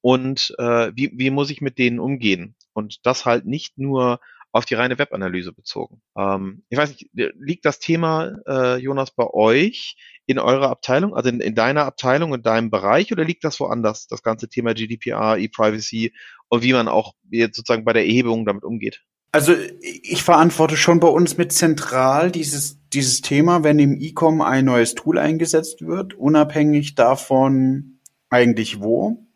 und 0.00 0.54
äh, 0.58 0.92
wie, 0.94 1.12
wie 1.14 1.30
muss 1.30 1.50
ich 1.50 1.60
mit 1.60 1.78
denen 1.78 2.00
umgehen? 2.00 2.54
Und 2.72 3.04
das 3.06 3.26
halt 3.26 3.46
nicht 3.46 3.78
nur 3.78 4.20
auf 4.52 4.64
die 4.64 4.74
reine 4.74 4.98
Webanalyse 4.98 5.52
bezogen. 5.52 6.02
Ähm, 6.16 6.64
ich 6.68 6.78
weiß 6.78 6.90
nicht, 6.90 7.10
liegt 7.12 7.64
das 7.64 7.78
Thema, 7.78 8.38
äh, 8.46 8.76
Jonas, 8.76 9.12
bei 9.12 9.26
euch 9.26 9.96
in 10.26 10.38
eurer 10.38 10.70
Abteilung, 10.70 11.14
also 11.14 11.28
in, 11.28 11.40
in 11.40 11.54
deiner 11.54 11.84
Abteilung, 11.84 12.34
in 12.34 12.42
deinem 12.42 12.70
Bereich, 12.70 13.12
oder 13.12 13.24
liegt 13.24 13.44
das 13.44 13.60
woanders, 13.60 14.06
das 14.06 14.22
ganze 14.22 14.48
Thema 14.48 14.74
GDPR, 14.74 15.38
E-Privacy 15.38 16.12
und 16.48 16.62
wie 16.62 16.72
man 16.72 16.88
auch 16.88 17.14
jetzt 17.30 17.56
sozusagen 17.56 17.84
bei 17.84 17.92
der 17.92 18.04
Erhebung 18.04 18.44
damit 18.44 18.64
umgeht? 18.64 19.02
Also 19.32 19.54
ich 19.80 20.22
verantworte 20.24 20.76
schon 20.76 20.98
bei 20.98 21.08
uns 21.08 21.36
mit 21.36 21.52
zentral 21.52 22.32
dieses, 22.32 22.78
dieses 22.92 23.20
Thema, 23.20 23.62
wenn 23.62 23.78
im 23.78 24.00
E-Com 24.00 24.40
ein 24.40 24.64
neues 24.64 24.94
Tool 24.96 25.18
eingesetzt 25.18 25.86
wird, 25.86 26.14
unabhängig 26.14 26.96
davon 26.96 28.00
eigentlich 28.28 28.80
wo, 28.80 29.26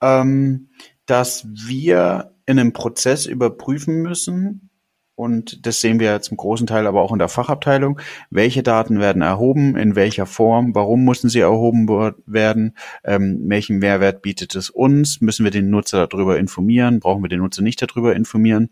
ähm, 0.00 0.70
dass 1.06 1.46
wir 1.46 2.33
in 2.46 2.58
einem 2.58 2.72
Prozess 2.72 3.26
überprüfen 3.26 4.02
müssen, 4.02 4.70
und 5.16 5.64
das 5.64 5.80
sehen 5.80 6.00
wir 6.00 6.20
zum 6.22 6.36
großen 6.36 6.66
Teil 6.66 6.86
aber 6.86 7.00
auch 7.00 7.12
in 7.12 7.20
der 7.20 7.28
Fachabteilung, 7.28 8.00
welche 8.30 8.64
Daten 8.64 8.98
werden 8.98 9.22
erhoben, 9.22 9.76
in 9.76 9.94
welcher 9.94 10.26
Form, 10.26 10.74
warum 10.74 11.04
müssen 11.04 11.28
sie 11.28 11.38
erhoben 11.38 11.88
werden, 12.26 12.76
ähm, 13.04 13.40
welchen 13.44 13.78
Mehrwert 13.78 14.22
bietet 14.22 14.56
es 14.56 14.70
uns, 14.70 15.20
müssen 15.20 15.44
wir 15.44 15.52
den 15.52 15.70
Nutzer 15.70 16.08
darüber 16.08 16.38
informieren, 16.38 16.98
brauchen 16.98 17.22
wir 17.22 17.28
den 17.28 17.40
Nutzer 17.40 17.62
nicht 17.62 17.80
darüber 17.80 18.16
informieren? 18.16 18.70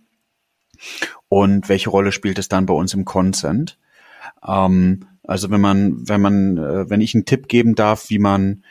Und 1.28 1.68
welche 1.68 1.90
Rolle 1.90 2.10
spielt 2.10 2.38
es 2.38 2.48
dann 2.48 2.66
bei 2.66 2.74
uns 2.74 2.92
im 2.92 3.04
Consent. 3.04 3.78
Ähm, 4.44 5.06
also 5.22 5.50
wenn 5.50 5.60
man, 5.60 6.08
wenn 6.08 6.20
man, 6.20 6.56
äh, 6.58 6.90
wenn 6.90 7.00
ich 7.00 7.14
einen 7.14 7.24
Tipp 7.24 7.46
geben 7.46 7.76
darf, 7.76 8.10
wie 8.10 8.18
man 8.18 8.64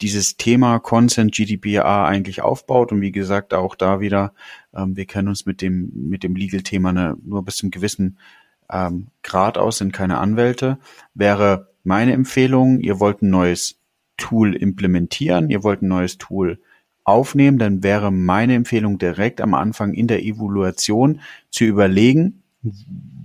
dieses 0.00 0.36
Thema 0.36 0.78
Consent 0.78 1.32
GDPR 1.32 2.04
eigentlich 2.04 2.42
aufbaut 2.42 2.92
und 2.92 3.00
wie 3.00 3.12
gesagt 3.12 3.54
auch 3.54 3.74
da 3.74 4.00
wieder, 4.00 4.34
ähm, 4.74 4.96
wir 4.96 5.06
kennen 5.06 5.28
uns 5.28 5.46
mit 5.46 5.62
dem 5.62 5.90
mit 5.94 6.22
dem 6.22 6.36
Legal-Thema 6.36 6.92
ne, 6.92 7.16
nur 7.24 7.44
bis 7.44 7.56
zum 7.56 7.70
gewissen 7.70 8.18
ähm, 8.70 9.08
Grad 9.22 9.58
aus, 9.58 9.78
sind 9.78 9.92
keine 9.92 10.18
Anwälte, 10.18 10.78
wäre 11.14 11.68
meine 11.84 12.12
Empfehlung, 12.12 12.80
ihr 12.80 13.00
wollt 13.00 13.22
ein 13.22 13.30
neues 13.30 13.78
Tool 14.16 14.54
implementieren, 14.54 15.50
ihr 15.50 15.62
wollt 15.62 15.82
ein 15.82 15.88
neues 15.88 16.18
Tool 16.18 16.58
aufnehmen, 17.04 17.58
dann 17.58 17.82
wäre 17.82 18.10
meine 18.10 18.54
Empfehlung 18.54 18.98
direkt 18.98 19.40
am 19.40 19.54
Anfang 19.54 19.94
in 19.94 20.08
der 20.08 20.24
Evaluation 20.24 21.20
zu 21.50 21.64
überlegen, 21.64 22.42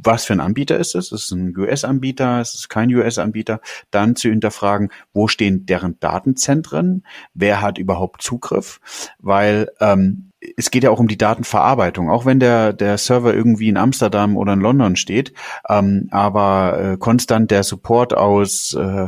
was 0.03 0.25
für 0.25 0.33
ein 0.33 0.39
Anbieter 0.39 0.77
ist 0.77 0.95
es? 0.95 1.11
Ist 1.11 1.25
es 1.25 1.31
ein 1.31 1.55
US-Anbieter? 1.57 2.41
Ist 2.41 2.55
es 2.55 2.69
kein 2.69 2.93
US-Anbieter? 2.93 3.61
Dann 3.91 4.15
zu 4.15 4.29
hinterfragen, 4.29 4.89
wo 5.13 5.27
stehen 5.27 5.65
deren 5.65 5.99
Datenzentren? 5.99 7.03
Wer 7.33 7.61
hat 7.61 7.77
überhaupt 7.77 8.21
Zugriff? 8.21 8.79
Weil 9.19 9.69
ähm, 9.79 10.31
es 10.57 10.71
geht 10.71 10.83
ja 10.83 10.89
auch 10.89 10.99
um 10.99 11.07
die 11.07 11.17
Datenverarbeitung, 11.17 12.09
auch 12.09 12.25
wenn 12.25 12.39
der, 12.39 12.73
der 12.73 12.97
Server 12.97 13.33
irgendwie 13.33 13.69
in 13.69 13.77
Amsterdam 13.77 14.37
oder 14.37 14.53
in 14.53 14.61
London 14.61 14.95
steht, 14.95 15.33
ähm, 15.69 16.07
aber 16.11 16.79
äh, 16.79 16.97
konstant 16.97 17.51
der 17.51 17.63
Support 17.63 18.15
aus 18.15 18.73
äh, 18.73 19.07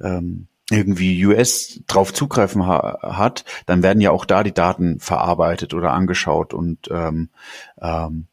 ähm, 0.00 0.48
irgendwie 0.70 1.24
US 1.26 1.80
drauf 1.86 2.12
zugreifen 2.12 2.66
ha 2.66 2.98
hat, 3.02 3.44
dann 3.66 3.82
werden 3.82 4.00
ja 4.00 4.10
auch 4.10 4.24
da 4.24 4.42
die 4.42 4.54
Daten 4.54 4.98
verarbeitet 4.98 5.74
oder 5.74 5.92
angeschaut 5.92 6.54
und 6.54 6.88
ähm, 6.90 7.28
ähm, 7.80 8.26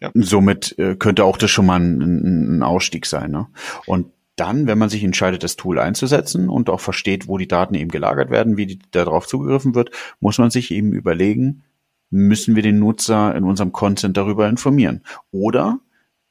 ja. 0.00 0.10
Somit 0.14 0.78
äh, 0.78 0.96
könnte 0.96 1.24
auch 1.24 1.38
das 1.38 1.50
schon 1.50 1.66
mal 1.66 1.80
ein, 1.80 2.58
ein 2.58 2.62
Ausstieg 2.62 3.06
sein. 3.06 3.30
Ne? 3.30 3.46
Und 3.86 4.06
dann, 4.36 4.66
wenn 4.66 4.78
man 4.78 4.88
sich 4.88 5.04
entscheidet, 5.04 5.44
das 5.44 5.56
Tool 5.56 5.78
einzusetzen 5.78 6.48
und 6.48 6.68
auch 6.68 6.80
versteht, 6.80 7.28
wo 7.28 7.38
die 7.38 7.48
Daten 7.48 7.74
eben 7.74 7.90
gelagert 7.90 8.30
werden, 8.30 8.56
wie 8.56 8.66
die, 8.66 8.78
darauf 8.90 9.26
zugegriffen 9.26 9.74
wird, 9.74 9.90
muss 10.20 10.38
man 10.38 10.50
sich 10.50 10.72
eben 10.72 10.92
überlegen, 10.92 11.62
müssen 12.10 12.56
wir 12.56 12.62
den 12.62 12.78
Nutzer 12.78 13.34
in 13.34 13.44
unserem 13.44 13.72
Content 13.72 14.16
darüber 14.16 14.48
informieren? 14.48 15.02
Oder, 15.30 15.78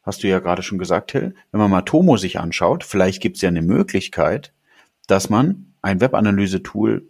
hast 0.01 0.24
du 0.24 0.27
ja 0.27 0.39
gerade 0.39 0.63
schon 0.63 0.77
gesagt, 0.77 1.13
Hill, 1.13 1.34
wenn 1.51 1.62
man 1.62 1.72
mal 1.72 1.82
Tomo 1.82 2.17
sich 2.17 2.39
anschaut, 2.39 2.84
vielleicht 2.84 3.22
gibt 3.22 3.38
es 3.38 3.41
ja 3.41 3.50
eine 3.50 3.62
Möglichkeit, 3.62 4.53
dass 5.08 5.29
man 5.29 5.74
ein 5.82 6.01
Webanalyse-Tool 6.01 7.10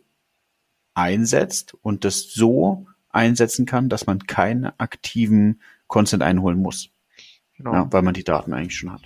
einsetzt 0.94 1.76
und 1.82 2.06
das 2.06 2.34
so 2.34 2.86
einsetzen 3.10 3.66
kann, 3.66 3.90
dass 3.90 4.06
man 4.06 4.20
keine 4.28 4.80
aktiven 4.80 5.62
Consent 5.94 6.24
einholen 6.24 6.60
muss. 6.60 6.90
Genau. 7.56 7.74
Ja, 7.74 7.94
weil 7.94 8.02
man 8.02 8.16
die 8.16 8.24
Daten 8.24 8.52
eigentlich 8.52 8.76
schon 8.76 8.92
hat. 8.92 9.04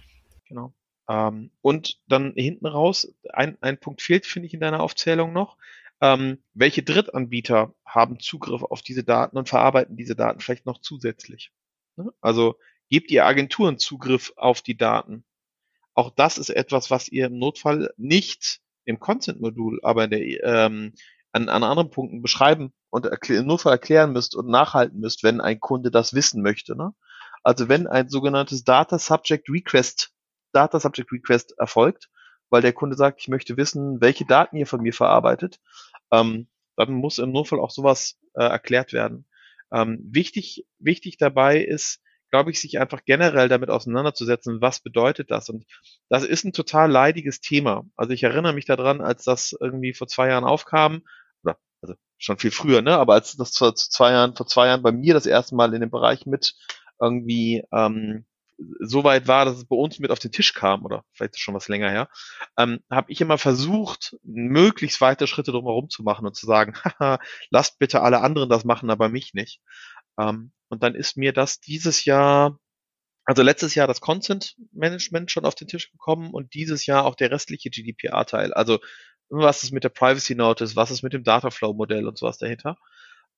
Genau. 0.48 0.74
Ähm, 1.10 1.52
und 1.62 2.00
dann 2.08 2.32
hinten 2.34 2.66
raus, 2.66 3.14
ein, 3.28 3.58
ein 3.60 3.78
Punkt 3.78 4.02
fehlt, 4.02 4.26
finde 4.26 4.48
ich, 4.48 4.54
in 4.54 4.62
deiner 4.62 4.82
Aufzählung 4.82 5.34
noch. 5.34 5.58
Ähm, 6.00 6.42
welche 6.54 6.84
Drittanbieter 6.84 7.74
haben 7.86 8.22
Zugriff 8.22 8.64
auf 8.64 8.82
diese 8.82 9.04
Daten 9.04 9.38
und 9.38 9.50
verarbeiten 9.50 9.98
diese 9.98 10.16
Daten 10.16 10.40
vielleicht 10.40 10.66
noch 10.66 10.80
zusätzlich? 10.80 11.52
Ne? 11.98 12.14
Also 12.22 12.56
gebt 12.88 13.12
ihr 13.12 13.26
Agenturen 13.26 13.80
Zugriff 13.80 14.32
auf 14.38 14.62
die 14.62 14.78
Daten. 14.78 15.26
Auch 15.94 16.12
das 16.12 16.38
ist 16.38 16.52
etwas, 16.52 16.90
was 16.90 17.10
ihr 17.10 17.26
im 17.26 17.38
Notfall 17.38 17.94
nicht 17.98 18.62
im 18.86 19.00
Consent-Modul, 19.00 19.82
aber 19.84 20.06
in 20.06 20.12
der, 20.12 20.44
ähm, 20.44 20.94
an, 21.38 21.50
an 21.50 21.64
anderen 21.64 21.90
Punkten 21.90 22.22
beschreiben 22.22 22.74
und 22.90 23.06
erklär, 23.06 23.40
im 23.40 23.48
Notfall 23.48 23.74
erklären 23.74 24.12
müsst 24.12 24.36
und 24.36 24.48
nachhalten 24.48 25.00
müsst, 25.00 25.24
wenn 25.24 25.42
ein 25.42 25.60
Kunde 25.60 25.92
das 25.92 26.14
wissen 26.14 26.42
möchte. 26.42 26.76
Ne? 26.76 26.94
Also 27.44 27.70
wenn 27.70 27.88
ein 27.88 28.10
sogenanntes 28.10 28.64
Data 28.64 29.00
Subject 29.00 29.50
Request, 29.50 30.12
Data 30.52 30.80
Subject 30.80 31.12
Request 31.12 31.54
erfolgt, 31.58 32.10
weil 32.50 32.62
der 32.62 32.74
Kunde 32.74 32.96
sagt, 32.96 33.22
ich 33.22 33.28
möchte 33.28 33.58
wissen, 33.58 34.02
welche 34.02 34.26
Daten 34.26 34.58
ihr 34.58 34.68
von 34.68 34.82
mir 34.82 34.94
verarbeitet, 34.94 35.60
ähm, 36.12 36.48
dann 36.76 36.94
muss 36.94 37.18
im 37.18 37.32
Notfall 37.32 37.60
auch 37.60 37.72
sowas 37.72 38.18
äh, 38.34 38.44
erklärt 38.44 38.94
werden. 38.94 39.26
Ähm, 39.72 40.00
wichtig, 40.04 40.66
wichtig 40.80 41.18
dabei 41.18 41.60
ist, 41.60 42.02
glaube 42.30 42.52
ich, 42.52 42.60
sich 42.60 42.80
einfach 42.80 43.04
generell 43.06 43.50
damit 43.50 43.70
auseinanderzusetzen, 43.70 44.62
was 44.62 44.80
bedeutet 44.80 45.32
das? 45.32 45.50
Und 45.50 45.66
das 46.10 46.24
ist 46.24 46.44
ein 46.44 46.54
total 46.54 46.92
leidiges 46.92 47.40
Thema. 47.40 47.86
Also 47.96 48.14
ich 48.14 48.24
erinnere 48.24 48.54
mich 48.54 48.66
daran, 48.66 49.02
als 49.02 49.24
das 49.24 49.56
irgendwie 49.60 49.94
vor 49.94 50.08
zwei 50.08 50.30
Jahren 50.30 50.44
aufkam, 50.44 51.04
schon 52.18 52.38
viel 52.38 52.52
früher, 52.52 52.82
ne? 52.82 52.98
Aber 52.98 53.14
als 53.14 53.36
das 53.38 53.58
vor 53.58 53.76
zwei 53.76 54.12
Jahren, 54.12 54.36
vor 54.36 54.48
zwei 54.48 54.68
Jahren 54.68 54.82
bei 54.82 54.92
mir 54.92 55.14
das 55.14 55.26
erste 55.26 55.56
Mal 55.56 55.74
in 55.74 55.82
dem 55.82 55.92
Bereich 55.92 56.26
mit 56.26 56.56
irgendwie 57.00 57.64
ähm, 57.72 58.26
so 58.80 59.04
weit 59.04 59.28
war, 59.28 59.46
dass 59.46 59.58
es 59.58 59.66
bei 59.68 59.76
uns 59.76 60.00
mit 60.00 60.12
auf 60.12 60.20
den 60.20 60.32
Tisch 60.32 60.54
kam, 60.54 60.84
oder 60.84 61.04
vielleicht 61.12 61.40
schon 61.40 61.54
was 61.54 61.68
länger 61.68 61.90
her, 61.90 62.10
ähm, 62.58 62.80
habe 62.90 63.12
ich 63.12 63.22
immer 63.22 63.38
versucht, 63.38 64.18
möglichst 64.24 65.00
weite 65.00 65.28
Schritte 65.28 65.52
drumherum 65.52 65.90
zu 65.90 66.04
machen 66.04 66.26
und 66.26 66.36
zu 66.36 66.46
sagen, 66.46 66.74
haha, 67.00 67.20
lasst 67.50 67.80
bitte 67.80 68.02
alle 68.02 68.22
anderen 68.22 68.50
das 68.50 68.66
machen, 68.66 68.90
aber 68.90 69.10
mich 69.10 69.34
nicht. 69.34 69.62
Ähm, 70.20 70.52
und 70.70 70.84
dann 70.84 70.96
ist 70.96 71.18
mir 71.18 71.34
das 71.34 71.60
dieses 71.60 72.06
Jahr, 72.06 72.60
also 73.26 73.44
letztes 73.44 73.76
Jahr 73.76 73.88
das 73.88 74.02
Content 74.02 74.56
Management 74.72 75.32
schon 75.32 75.46
auf 75.46 75.56
den 75.56 75.68
Tisch 75.68 75.92
gekommen 75.92 76.32
und 76.32 76.54
dieses 76.54 76.86
Jahr 76.86 77.06
auch 77.06 77.16
der 77.16 77.32
restliche 77.32 77.70
GDPR-Teil. 77.70 78.54
Also 78.54 78.80
was 79.30 79.64
ist 79.64 79.72
mit 79.72 79.84
der 79.84 79.90
Privacy 79.90 80.36
Notice, 80.36 80.76
was 80.76 80.92
ist 80.92 81.04
mit 81.04 81.14
dem 81.14 81.24
Dataflow 81.24 81.74
Modell 81.74 82.08
und 82.08 82.18
sowas 82.18 82.38
dahinter. 82.38 82.78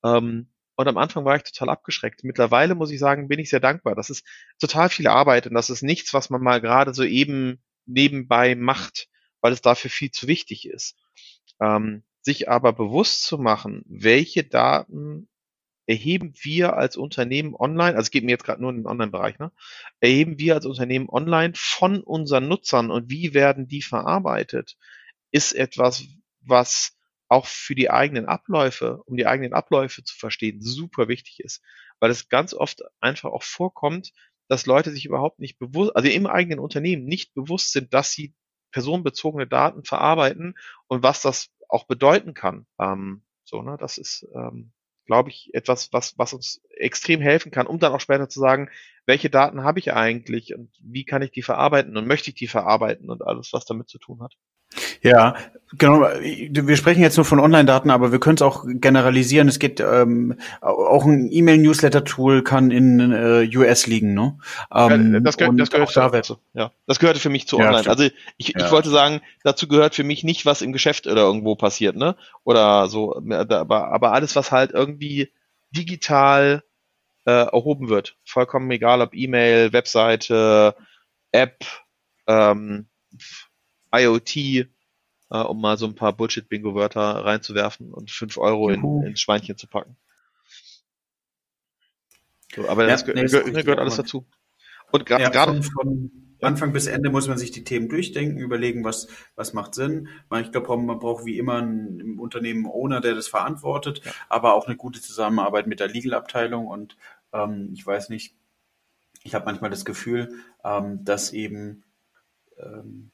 Ähm, 0.03 0.49
und 0.75 0.87
am 0.87 0.97
Anfang 0.97 1.25
war 1.25 1.35
ich 1.35 1.43
total 1.43 1.69
abgeschreckt. 1.69 2.23
Mittlerweile 2.23 2.73
muss 2.73 2.91
ich 2.91 2.99
sagen, 2.99 3.27
bin 3.27 3.39
ich 3.39 3.49
sehr 3.49 3.59
dankbar. 3.59 3.95
Das 3.95 4.09
ist 4.09 4.25
total 4.59 4.89
viel 4.89 5.07
Arbeit 5.07 5.45
und 5.45 5.53
das 5.53 5.69
ist 5.69 5.81
nichts, 5.81 6.13
was 6.13 6.29
man 6.29 6.41
mal 6.41 6.61
gerade 6.61 6.93
so 6.93 7.03
eben 7.03 7.61
nebenbei 7.85 8.55
macht, 8.55 9.09
weil 9.41 9.51
es 9.51 9.61
dafür 9.61 9.89
viel 9.89 10.11
zu 10.11 10.27
wichtig 10.27 10.67
ist. 10.69 10.95
Ähm, 11.61 12.03
sich 12.21 12.49
aber 12.49 12.73
bewusst 12.73 13.23
zu 13.23 13.37
machen, 13.37 13.83
welche 13.87 14.43
Daten 14.43 15.27
erheben 15.85 16.33
wir 16.43 16.77
als 16.77 16.97
Unternehmen 16.97 17.55
online, 17.55 17.95
also 17.95 18.01
es 18.01 18.11
geht 18.11 18.23
mir 18.23 18.31
jetzt 18.31 18.43
gerade 18.43 18.61
nur 18.61 18.69
in 18.69 18.77
den 18.77 18.85
Online-Bereich, 18.85 19.39
ne, 19.39 19.51
erheben 19.99 20.37
wir 20.37 20.53
als 20.53 20.67
Unternehmen 20.67 21.09
online 21.09 21.53
von 21.55 22.03
unseren 22.03 22.47
Nutzern 22.47 22.91
und 22.91 23.09
wie 23.09 23.33
werden 23.33 23.67
die 23.67 23.81
verarbeitet, 23.81 24.77
ist 25.31 25.53
etwas, 25.53 26.03
was 26.41 26.97
auch 27.27 27.45
für 27.45 27.75
die 27.75 27.91
eigenen 27.91 28.25
Abläufe, 28.25 29.01
um 29.05 29.15
die 29.15 29.27
eigenen 29.27 29.53
Abläufe 29.53 30.03
zu 30.03 30.15
verstehen, 30.17 30.61
super 30.61 31.07
wichtig 31.07 31.39
ist, 31.41 31.61
weil 31.99 32.09
es 32.09 32.29
ganz 32.29 32.53
oft 32.53 32.81
einfach 32.99 33.31
auch 33.31 33.43
vorkommt, 33.43 34.11
dass 34.47 34.65
Leute 34.65 34.91
sich 34.91 35.05
überhaupt 35.05 35.39
nicht 35.39 35.59
bewusst, 35.59 35.95
also 35.95 36.09
im 36.09 36.25
eigenen 36.25 36.59
Unternehmen 36.59 37.05
nicht 37.05 37.33
bewusst 37.35 37.71
sind, 37.71 37.93
dass 37.93 38.11
sie 38.11 38.33
personenbezogene 38.71 39.47
Daten 39.47 39.83
verarbeiten 39.83 40.55
und 40.87 41.03
was 41.03 41.21
das 41.21 41.49
auch 41.67 41.85
bedeuten 41.85 42.33
kann. 42.33 42.65
Ähm, 42.79 43.23
so, 43.43 43.61
ne, 43.61 43.77
das 43.79 43.99
ist 43.99 44.27
ähm, 44.33 44.73
glaube 45.09 45.31
ich, 45.31 45.49
etwas, 45.55 45.91
was, 45.91 46.19
was 46.19 46.33
uns 46.33 46.61
extrem 46.69 47.19
helfen 47.19 47.51
kann, 47.51 47.65
um 47.65 47.79
dann 47.79 47.91
auch 47.93 47.99
später 47.99 48.29
zu 48.29 48.39
sagen, 48.39 48.69
welche 49.07 49.31
Daten 49.31 49.63
habe 49.63 49.79
ich 49.79 49.91
eigentlich 49.91 50.53
und 50.53 50.71
wie 50.79 51.03
kann 51.03 51.23
ich 51.23 51.31
die 51.31 51.41
verarbeiten 51.41 51.97
und 51.97 52.05
möchte 52.05 52.29
ich 52.29 52.35
die 52.35 52.47
verarbeiten 52.47 53.09
und 53.09 53.23
alles, 53.23 53.51
was 53.51 53.65
damit 53.65 53.89
zu 53.89 53.97
tun 53.97 54.21
hat. 54.21 54.35
Ja, 55.01 55.35
genau. 55.77 56.01
Wir 56.01 56.75
sprechen 56.75 57.01
jetzt 57.01 57.17
nur 57.17 57.25
von 57.25 57.39
Online-Daten, 57.39 57.89
aber 57.89 58.11
wir 58.11 58.19
können 58.19 58.35
es 58.35 58.41
auch 58.41 58.65
generalisieren. 58.65 59.47
Es 59.47 59.59
geht 59.59 59.79
ähm, 59.79 60.37
auch 60.61 61.05
ein 61.05 61.29
E-Mail-Newsletter-Tool 61.31 62.43
kann 62.43 62.71
in 62.71 63.11
äh, 63.11 63.49
US 63.57 63.87
liegen, 63.87 64.13
ne? 64.13 64.37
Ähm, 64.73 65.23
das, 65.23 65.37
gehört, 65.37 65.59
das 65.59 65.69
gehört 65.69 65.95
da 65.95 66.09
dazu. 66.09 66.37
Ja, 66.53 66.71
das 66.87 66.99
gehörte 66.99 67.19
für 67.19 67.29
mich 67.29 67.47
zu 67.47 67.57
Online. 67.57 67.83
Ja, 67.83 67.89
also 67.89 68.03
ich, 68.37 68.49
ja. 68.49 68.65
ich 68.65 68.71
wollte 68.71 68.89
sagen, 68.89 69.21
dazu 69.43 69.67
gehört 69.67 69.95
für 69.95 70.03
mich 70.03 70.23
nicht, 70.23 70.45
was 70.45 70.61
im 70.61 70.73
Geschäft 70.73 71.07
oder 71.07 71.21
irgendwo 71.21 71.55
passiert, 71.55 71.95
ne? 71.95 72.15
Oder 72.43 72.87
so. 72.87 73.15
Aber, 73.15 73.91
aber 73.91 74.13
alles, 74.13 74.35
was 74.35 74.51
halt 74.51 74.71
irgendwie 74.71 75.31
digital 75.71 76.63
äh, 77.25 77.31
erhoben 77.31 77.89
wird, 77.89 78.15
vollkommen 78.25 78.69
egal, 78.71 79.01
ob 79.01 79.13
E-Mail, 79.13 79.73
Webseite, 79.73 80.75
App, 81.31 81.65
ähm, 82.27 82.87
IoT, 83.93 84.35
äh, 84.37 84.67
um 85.29 85.61
mal 85.61 85.77
so 85.77 85.85
ein 85.85 85.95
paar 85.95 86.13
Bullshit-Bingo-Wörter 86.13 87.01
reinzuwerfen 87.01 87.93
und 87.93 88.11
fünf 88.11 88.37
Euro 88.37 88.69
in, 88.69 89.03
ins 89.03 89.21
Schweinchen 89.21 89.57
zu 89.57 89.67
packen. 89.67 89.97
So, 92.55 92.67
aber 92.67 92.83
ja, 92.83 92.89
das, 92.89 93.05
nee, 93.05 93.21
das 93.21 93.31
gehört, 93.31 93.53
gehört 93.53 93.79
alles 93.79 93.97
dazu. 93.97 94.25
Und 94.91 95.05
gerade 95.05 95.23
ja, 95.23 95.43
von, 95.43 95.63
von 95.63 96.11
Anfang 96.41 96.73
bis 96.73 96.87
Ende 96.87 97.09
muss 97.09 97.27
man 97.27 97.37
sich 97.37 97.51
die 97.51 97.63
Themen 97.63 97.89
durchdenken, 97.89 98.39
überlegen, 98.39 98.83
was, 98.83 99.07
was 99.35 99.53
macht 99.53 99.75
Sinn. 99.75 100.07
Ich 100.41 100.51
glaube, 100.51 100.77
man 100.77 100.99
braucht 100.99 101.25
wie 101.25 101.37
immer 101.37 101.57
einen, 101.57 101.99
im 101.99 102.19
Unternehmen 102.19 102.65
Owner, 102.65 103.01
der 103.01 103.13
das 103.13 103.27
verantwortet, 103.27 104.01
ja. 104.03 104.11
aber 104.29 104.53
auch 104.53 104.65
eine 104.65 104.77
gute 104.77 105.01
Zusammenarbeit 105.01 105.67
mit 105.67 105.79
der 105.79 105.89
Legal-Abteilung. 105.89 106.67
Und 106.67 106.95
ähm, 107.33 107.69
ich 107.73 107.85
weiß 107.85 108.09
nicht, 108.09 108.35
ich 109.23 109.35
habe 109.35 109.45
manchmal 109.45 109.69
das 109.69 109.85
Gefühl, 109.85 110.33
ähm, 110.63 111.03
dass 111.03 111.33
eben 111.33 111.83
ähm, 112.57 113.11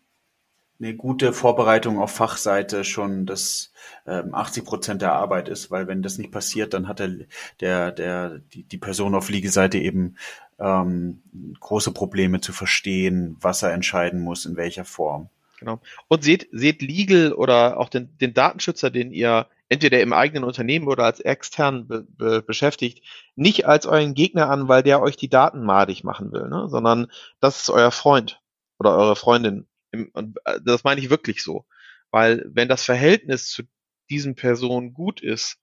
eine 0.79 0.95
gute 0.95 1.33
Vorbereitung 1.33 1.99
auf 1.99 2.11
Fachseite 2.11 2.83
schon 2.83 3.25
das 3.25 3.71
ähm, 4.05 4.33
80 4.33 4.65
Prozent 4.65 5.01
der 5.01 5.13
Arbeit 5.13 5.47
ist, 5.47 5.71
weil 5.71 5.87
wenn 5.87 6.01
das 6.01 6.17
nicht 6.17 6.31
passiert, 6.31 6.73
dann 6.73 6.87
hat 6.87 6.99
der, 6.99 7.09
der, 7.59 7.91
der 7.91 8.39
die, 8.53 8.63
die 8.63 8.77
Person 8.77 9.15
auf 9.15 9.29
Liegeseite 9.29 9.77
eben 9.77 10.17
ähm, 10.59 11.21
große 11.59 11.91
Probleme 11.91 12.41
zu 12.41 12.53
verstehen, 12.53 13.37
was 13.39 13.63
er 13.63 13.73
entscheiden 13.73 14.21
muss, 14.21 14.45
in 14.45 14.57
welcher 14.57 14.85
Form. 14.85 15.29
Genau. 15.59 15.79
Und 16.07 16.23
seht, 16.23 16.49
seht 16.51 16.81
Legal 16.81 17.31
oder 17.31 17.79
auch 17.79 17.89
den, 17.89 18.17
den 18.17 18.33
Datenschützer, 18.33 18.89
den 18.89 19.11
ihr 19.11 19.47
entweder 19.69 20.01
im 20.01 20.13
eigenen 20.13 20.43
Unternehmen 20.43 20.87
oder 20.87 21.05
als 21.05 21.19
extern 21.19 21.87
be, 21.87 22.05
be, 22.07 22.41
beschäftigt, 22.41 23.03
nicht 23.35 23.65
als 23.65 23.85
euren 23.85 24.13
Gegner 24.13 24.49
an, 24.49 24.67
weil 24.67 24.83
der 24.83 25.01
euch 25.01 25.15
die 25.15 25.29
Daten 25.29 25.63
madig 25.63 26.03
machen 26.03 26.31
will, 26.31 26.49
ne? 26.49 26.67
sondern 26.69 27.07
das 27.39 27.61
ist 27.61 27.69
euer 27.69 27.91
Freund 27.91 28.41
oder 28.77 28.95
eure 28.95 29.15
Freundin 29.15 29.65
und 30.13 30.37
äh, 30.45 30.59
das 30.63 30.83
meine 30.83 31.01
ich 31.01 31.09
wirklich 31.09 31.43
so. 31.43 31.65
Weil 32.11 32.45
wenn 32.47 32.69
das 32.69 32.83
Verhältnis 32.83 33.49
zu 33.49 33.63
diesen 34.09 34.35
Personen 34.35 34.93
gut 34.93 35.21
ist, 35.21 35.57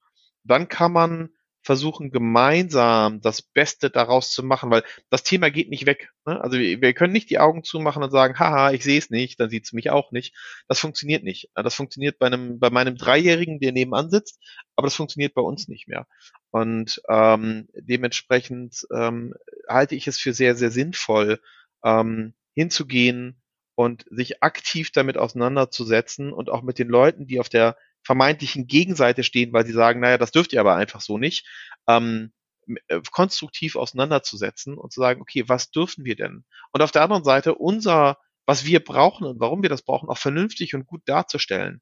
dann 0.44 0.68
kann 0.68 0.92
man 0.92 1.30
versuchen, 1.62 2.10
gemeinsam 2.10 3.20
das 3.20 3.40
Beste 3.40 3.88
daraus 3.88 4.32
zu 4.32 4.42
machen, 4.42 4.70
weil 4.70 4.82
das 5.10 5.22
Thema 5.22 5.50
geht 5.50 5.70
nicht 5.70 5.86
weg. 5.86 6.10
Ne? 6.26 6.40
Also 6.40 6.58
wir, 6.58 6.80
wir, 6.80 6.92
können 6.92 7.12
nicht 7.12 7.30
die 7.30 7.38
Augen 7.38 7.62
zumachen 7.62 8.02
und 8.02 8.10
sagen, 8.10 8.38
haha, 8.38 8.72
ich 8.72 8.82
sehe 8.82 8.98
es 8.98 9.10
nicht, 9.10 9.38
dann 9.38 9.48
sieht 9.48 9.64
es 9.64 9.72
mich 9.72 9.90
auch 9.90 10.10
nicht. 10.10 10.34
Das 10.66 10.80
funktioniert 10.80 11.22
nicht. 11.22 11.50
Das 11.54 11.74
funktioniert 11.74 12.18
bei 12.18 12.26
einem, 12.26 12.58
bei 12.58 12.70
meinem 12.70 12.96
Dreijährigen, 12.96 13.60
der 13.60 13.72
nebenan 13.72 14.10
sitzt, 14.10 14.40
aber 14.74 14.88
das 14.88 14.96
funktioniert 14.96 15.34
bei 15.34 15.42
uns 15.42 15.68
nicht 15.68 15.86
mehr. 15.86 16.06
Und 16.50 17.00
ähm, 17.08 17.68
dementsprechend 17.74 18.84
ähm, 18.92 19.34
halte 19.68 19.94
ich 19.94 20.08
es 20.08 20.18
für 20.18 20.34
sehr, 20.34 20.56
sehr 20.56 20.72
sinnvoll, 20.72 21.40
ähm, 21.84 22.34
hinzugehen 22.54 23.41
und 23.75 24.05
sich 24.11 24.43
aktiv 24.43 24.91
damit 24.93 25.17
auseinanderzusetzen 25.17 26.33
und 26.33 26.50
auch 26.50 26.62
mit 26.62 26.79
den 26.79 26.88
Leuten, 26.88 27.26
die 27.26 27.41
auf 27.41 27.49
der 27.49 27.76
vermeintlichen 28.05 28.67
Gegenseite 28.67 29.23
stehen, 29.23 29.52
weil 29.52 29.67
sie 29.67 29.73
sagen, 29.73 30.00
naja, 30.00 30.19
das 30.19 30.33
dürft 30.33 30.52
ihr 30.52 30.61
aber 30.61 30.75
einfach 30.75 31.00
so 31.00 31.19
nicht, 31.19 31.47
ähm, 31.88 32.33
äh, 32.88 33.00
konstruktiv 33.11 33.76
auseinanderzusetzen 33.76 34.76
und 34.79 34.93
zu 34.93 35.00
sagen, 35.00 35.21
okay, 35.21 35.45
was 35.49 35.71
dürfen 35.71 36.05
wir 36.05 36.17
denn? 36.17 36.45
Und 36.73 36.83
auf 36.83 36.93
der 36.93 37.02
anderen 37.02 37.25
Seite 37.25 37.55
unser, 37.55 38.19
was 38.47 38.64
wir 38.64 38.85
brauchen 38.85 39.26
und 39.26 39.41
warum 39.41 39.62
wir 39.62 39.69
das 39.69 39.83
brauchen, 39.83 40.09
auch 40.09 40.19
vernünftig 40.19 40.75
und 40.75 40.87
gut 40.87 41.02
darzustellen. 41.07 41.81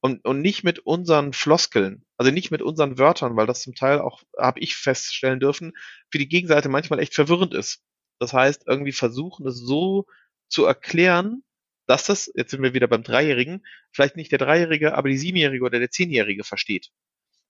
Und, 0.00 0.24
und 0.26 0.42
nicht 0.42 0.64
mit 0.64 0.80
unseren 0.80 1.32
Floskeln, 1.32 2.04
also 2.18 2.30
nicht 2.30 2.50
mit 2.50 2.60
unseren 2.60 2.98
Wörtern, 2.98 3.36
weil 3.36 3.46
das 3.46 3.62
zum 3.62 3.74
Teil 3.74 4.00
auch, 4.00 4.22
habe 4.38 4.60
ich 4.60 4.76
feststellen 4.76 5.40
dürfen, 5.40 5.72
für 6.10 6.18
die 6.18 6.28
Gegenseite 6.28 6.68
manchmal 6.68 6.98
echt 7.00 7.14
verwirrend 7.14 7.54
ist. 7.54 7.82
Das 8.18 8.34
heißt, 8.34 8.64
irgendwie 8.66 8.92
versuchen 8.92 9.46
es 9.46 9.58
so 9.58 10.06
zu 10.54 10.64
erklären, 10.64 11.42
dass 11.86 12.06
das, 12.06 12.32
jetzt 12.34 12.52
sind 12.52 12.62
wir 12.62 12.72
wieder 12.72 12.86
beim 12.86 13.02
Dreijährigen, 13.02 13.66
vielleicht 13.92 14.16
nicht 14.16 14.30
der 14.32 14.38
Dreijährige, 14.38 14.94
aber 14.94 15.08
die 15.08 15.18
Siebenjährige 15.18 15.64
oder 15.64 15.80
der 15.80 15.90
Zehnjährige 15.90 16.44
versteht. 16.44 16.90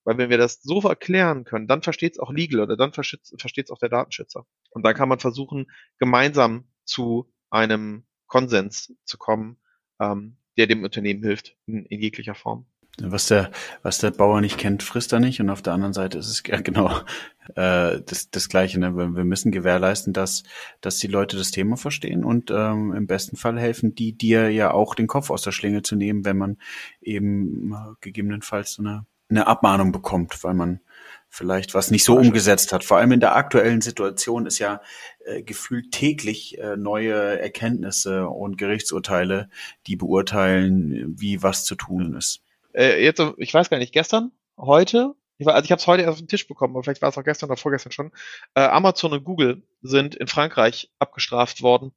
Weil 0.04 0.18
wenn 0.18 0.30
wir 0.30 0.38
das 0.38 0.60
so 0.62 0.80
erklären 0.80 1.44
können, 1.44 1.68
dann 1.68 1.82
versteht 1.82 2.14
es 2.14 2.18
auch 2.18 2.32
Legal 2.32 2.60
oder 2.60 2.76
dann 2.76 2.92
versteht 2.92 3.20
es 3.32 3.70
auch 3.70 3.78
der 3.78 3.90
Datenschützer. 3.90 4.46
Und 4.70 4.84
dann 4.84 4.94
kann 4.94 5.08
man 5.08 5.20
versuchen, 5.20 5.70
gemeinsam 5.98 6.68
zu 6.84 7.32
einem 7.50 8.06
Konsens 8.26 8.92
zu 9.04 9.18
kommen, 9.18 9.60
ähm, 10.00 10.38
der 10.56 10.66
dem 10.66 10.82
Unternehmen 10.82 11.22
hilft, 11.22 11.56
in, 11.66 11.84
in 11.86 12.00
jeglicher 12.00 12.34
Form. 12.34 12.66
Was 13.02 13.26
der, 13.26 13.50
was 13.82 13.98
der 13.98 14.12
Bauer 14.12 14.40
nicht 14.40 14.56
kennt, 14.56 14.84
frisst 14.84 15.12
er 15.12 15.18
nicht. 15.18 15.40
Und 15.40 15.50
auf 15.50 15.62
der 15.62 15.72
anderen 15.72 15.92
Seite 15.92 16.18
ist 16.18 16.28
es 16.28 16.44
ja 16.46 16.60
genau 16.60 16.90
äh, 17.56 18.00
das, 18.06 18.30
das 18.30 18.48
Gleiche. 18.48 18.78
Ne? 18.78 18.94
Wir 18.96 19.24
müssen 19.24 19.50
gewährleisten, 19.50 20.12
dass, 20.12 20.44
dass 20.80 20.98
die 20.98 21.08
Leute 21.08 21.36
das 21.36 21.50
Thema 21.50 21.76
verstehen 21.76 22.24
und 22.24 22.52
ähm, 22.52 22.92
im 22.92 23.06
besten 23.08 23.36
Fall 23.36 23.58
helfen, 23.58 23.96
die 23.96 24.16
dir 24.16 24.48
ja 24.50 24.70
auch 24.70 24.94
den 24.94 25.08
Kopf 25.08 25.30
aus 25.30 25.42
der 25.42 25.50
Schlinge 25.50 25.82
zu 25.82 25.96
nehmen, 25.96 26.24
wenn 26.24 26.38
man 26.38 26.56
eben 27.00 27.72
äh, 27.72 27.94
gegebenenfalls 28.00 28.74
so 28.74 28.82
eine, 28.82 29.06
eine 29.28 29.48
Abmahnung 29.48 29.90
bekommt, 29.90 30.44
weil 30.44 30.54
man 30.54 30.80
vielleicht 31.28 31.74
was 31.74 31.90
nicht 31.90 32.04
so 32.04 32.16
umgesetzt 32.16 32.72
hat. 32.72 32.84
Vor 32.84 32.98
allem 32.98 33.10
in 33.10 33.18
der 33.18 33.34
aktuellen 33.34 33.80
Situation 33.80 34.46
ist 34.46 34.60
ja 34.60 34.80
äh, 35.24 35.42
gefühlt 35.42 35.90
täglich 35.90 36.58
äh, 36.58 36.76
neue 36.76 37.40
Erkenntnisse 37.40 38.28
und 38.28 38.56
Gerichtsurteile, 38.56 39.48
die 39.88 39.96
beurteilen, 39.96 41.12
wie 41.18 41.42
was 41.42 41.64
zu 41.64 41.74
tun 41.74 42.14
ist 42.14 42.43
äh, 42.74 43.02
jetzt, 43.02 43.22
ich 43.38 43.52
weiß 43.54 43.70
gar 43.70 43.78
nicht, 43.78 43.92
gestern, 43.92 44.32
heute, 44.58 45.14
ich 45.38 45.46
war, 45.46 45.54
also 45.54 45.64
ich 45.64 45.72
habe 45.72 45.80
es 45.80 45.86
heute 45.86 46.02
erst 46.02 46.12
auf 46.12 46.18
den 46.18 46.28
Tisch 46.28 46.46
bekommen, 46.46 46.74
aber 46.74 46.84
vielleicht 46.84 47.02
war 47.02 47.08
es 47.08 47.18
auch 47.18 47.24
gestern 47.24 47.50
oder 47.50 47.56
vorgestern 47.56 47.92
schon. 47.92 48.12
Äh, 48.54 48.60
Amazon 48.60 49.12
und 49.12 49.24
Google 49.24 49.62
sind 49.82 50.14
in 50.14 50.26
Frankreich 50.26 50.90
abgestraft 50.98 51.62
worden. 51.62 51.92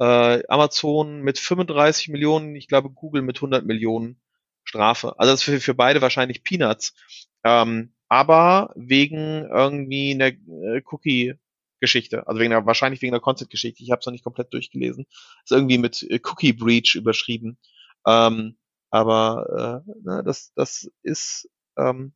Äh, 0.00 0.42
Amazon 0.48 1.20
mit 1.22 1.38
35 1.38 2.08
Millionen, 2.08 2.56
ich 2.56 2.66
glaube 2.68 2.90
Google 2.90 3.22
mit 3.22 3.36
100 3.36 3.64
Millionen 3.64 4.20
Strafe. 4.64 5.18
Also 5.18 5.32
das 5.32 5.40
ist 5.40 5.44
für, 5.44 5.60
für 5.60 5.74
beide 5.74 6.02
wahrscheinlich 6.02 6.42
Peanuts. 6.42 6.94
Ähm, 7.44 7.94
aber 8.08 8.72
wegen 8.76 9.48
irgendwie 9.50 10.12
einer 10.12 10.26
äh, 10.28 10.82
Cookie-Geschichte, 10.84 12.26
also 12.26 12.40
wegen 12.40 12.50
der, 12.50 12.66
wahrscheinlich 12.66 13.02
wegen 13.02 13.12
der 13.12 13.20
Content-Geschichte. 13.20 13.82
Ich 13.82 13.90
habe 13.90 14.00
es 14.00 14.06
noch 14.06 14.12
nicht 14.12 14.24
komplett 14.24 14.52
durchgelesen. 14.52 15.06
Ist 15.44 15.52
irgendwie 15.52 15.78
mit 15.78 16.02
äh, 16.02 16.20
Cookie 16.24 16.52
Breach 16.52 16.94
überschrieben. 16.96 17.58
Ähm, 18.06 18.56
aber 18.94 19.82
äh, 19.84 19.92
ne, 20.04 20.22
das, 20.24 20.52
das 20.54 20.88
ist, 21.02 21.50
ähm, 21.76 22.12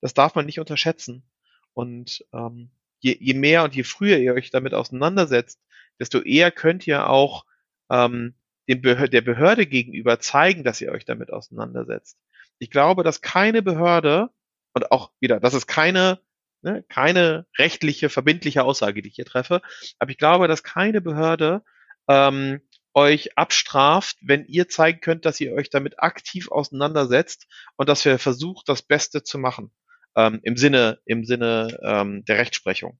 das 0.00 0.14
darf 0.14 0.36
man 0.36 0.46
nicht 0.46 0.60
unterschätzen. 0.60 1.28
Und 1.74 2.24
ähm, 2.32 2.70
je, 3.00 3.16
je 3.18 3.34
mehr 3.34 3.64
und 3.64 3.74
je 3.74 3.82
früher 3.82 4.18
ihr 4.18 4.34
euch 4.34 4.52
damit 4.52 4.72
auseinandersetzt, 4.72 5.60
desto 5.98 6.20
eher 6.20 6.52
könnt 6.52 6.86
ihr 6.86 7.08
auch 7.08 7.44
ähm, 7.90 8.36
dem 8.68 8.82
Behör 8.82 9.08
der 9.08 9.22
Behörde 9.22 9.66
gegenüber 9.66 10.20
zeigen, 10.20 10.62
dass 10.62 10.80
ihr 10.80 10.92
euch 10.92 11.04
damit 11.04 11.32
auseinandersetzt. 11.32 12.16
Ich 12.60 12.70
glaube, 12.70 13.02
dass 13.02 13.20
keine 13.20 13.60
Behörde 13.60 14.30
und 14.74 14.92
auch 14.92 15.10
wieder, 15.18 15.40
das 15.40 15.54
ist 15.54 15.66
keine 15.66 16.20
ne, 16.62 16.84
keine 16.88 17.46
rechtliche 17.58 18.10
verbindliche 18.10 18.62
Aussage, 18.62 19.02
die 19.02 19.08
ich 19.08 19.16
hier 19.16 19.24
treffe, 19.24 19.60
aber 19.98 20.12
ich 20.12 20.18
glaube, 20.18 20.46
dass 20.46 20.62
keine 20.62 21.00
Behörde 21.00 21.64
ähm, 22.06 22.60
euch 22.94 23.38
abstraft, 23.38 24.16
wenn 24.20 24.44
ihr 24.46 24.68
zeigen 24.68 25.00
könnt, 25.00 25.24
dass 25.24 25.40
ihr 25.40 25.52
euch 25.54 25.70
damit 25.70 26.02
aktiv 26.02 26.50
auseinandersetzt 26.50 27.46
und 27.76 27.88
dass 27.88 28.04
ihr 28.04 28.18
versucht, 28.18 28.68
das 28.68 28.82
Beste 28.82 29.22
zu 29.22 29.38
machen 29.38 29.72
ähm, 30.16 30.40
im 30.42 30.56
Sinne 30.56 30.98
im 31.06 31.24
Sinne 31.24 31.78
ähm, 31.82 32.24
der 32.24 32.38
Rechtsprechung. 32.38 32.98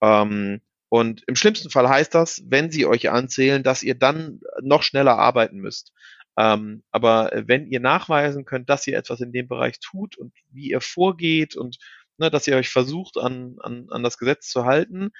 Ähm, 0.00 0.60
und 0.88 1.22
im 1.26 1.36
schlimmsten 1.36 1.70
Fall 1.70 1.88
heißt 1.88 2.14
das, 2.14 2.42
wenn 2.46 2.70
sie 2.70 2.86
euch 2.86 3.10
anzählen, 3.10 3.62
dass 3.62 3.82
ihr 3.82 3.94
dann 3.94 4.40
noch 4.62 4.82
schneller 4.82 5.18
arbeiten 5.18 5.58
müsst. 5.58 5.92
Ähm, 6.38 6.82
aber 6.90 7.30
wenn 7.46 7.66
ihr 7.66 7.80
nachweisen 7.80 8.44
könnt, 8.44 8.70
dass 8.70 8.86
ihr 8.86 8.96
etwas 8.96 9.20
in 9.20 9.32
dem 9.32 9.48
Bereich 9.48 9.80
tut 9.80 10.16
und 10.16 10.32
wie 10.50 10.70
ihr 10.70 10.80
vorgeht 10.80 11.56
und 11.56 11.78
ne, 12.16 12.30
dass 12.30 12.46
ihr 12.46 12.56
euch 12.56 12.70
versucht, 12.70 13.18
an, 13.18 13.56
an, 13.60 13.88
an 13.90 14.02
das 14.02 14.18
Gesetz 14.18 14.48
zu 14.48 14.64
halten, 14.64 15.10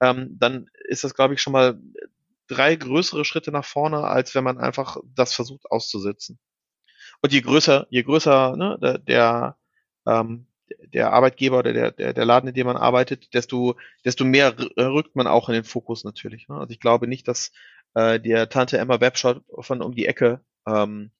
ähm, 0.00 0.36
dann 0.38 0.70
ist 0.88 1.04
das, 1.04 1.14
glaube 1.14 1.34
ich, 1.34 1.42
schon 1.42 1.52
mal 1.52 1.78
drei 2.48 2.76
größere 2.76 3.24
Schritte 3.24 3.52
nach 3.52 3.64
vorne, 3.64 4.04
als 4.04 4.34
wenn 4.34 4.44
man 4.44 4.58
einfach 4.58 4.96
das 5.14 5.34
versucht 5.34 5.70
auszusitzen. 5.70 6.38
Und 7.20 7.32
je 7.32 7.40
größer, 7.40 7.86
je 7.90 8.02
größer 8.02 8.56
ne, 8.56 8.78
der, 8.80 8.98
der, 8.98 9.56
ähm, 10.06 10.46
der 10.92 11.12
Arbeitgeber 11.12 11.58
oder 11.58 11.72
der, 11.72 11.90
der, 11.92 12.12
der 12.12 12.24
Laden, 12.24 12.48
in 12.48 12.54
dem 12.54 12.66
man 12.66 12.76
arbeitet, 12.76 13.34
desto, 13.34 13.76
desto 14.04 14.24
mehr 14.24 14.56
rückt 14.58 15.16
man 15.16 15.26
auch 15.26 15.48
in 15.48 15.54
den 15.54 15.64
Fokus 15.64 16.04
natürlich. 16.04 16.48
Ne? 16.48 16.56
Also 16.56 16.70
ich 16.72 16.80
glaube 16.80 17.08
nicht, 17.08 17.26
dass 17.28 17.52
äh, 17.94 18.20
der 18.20 18.48
Tante 18.48 18.78
Emma 18.78 19.00
Webshop 19.00 19.44
von 19.60 19.82
um 19.82 19.94
die 19.94 20.06
Ecke 20.06 20.40
ähm, 20.66 21.10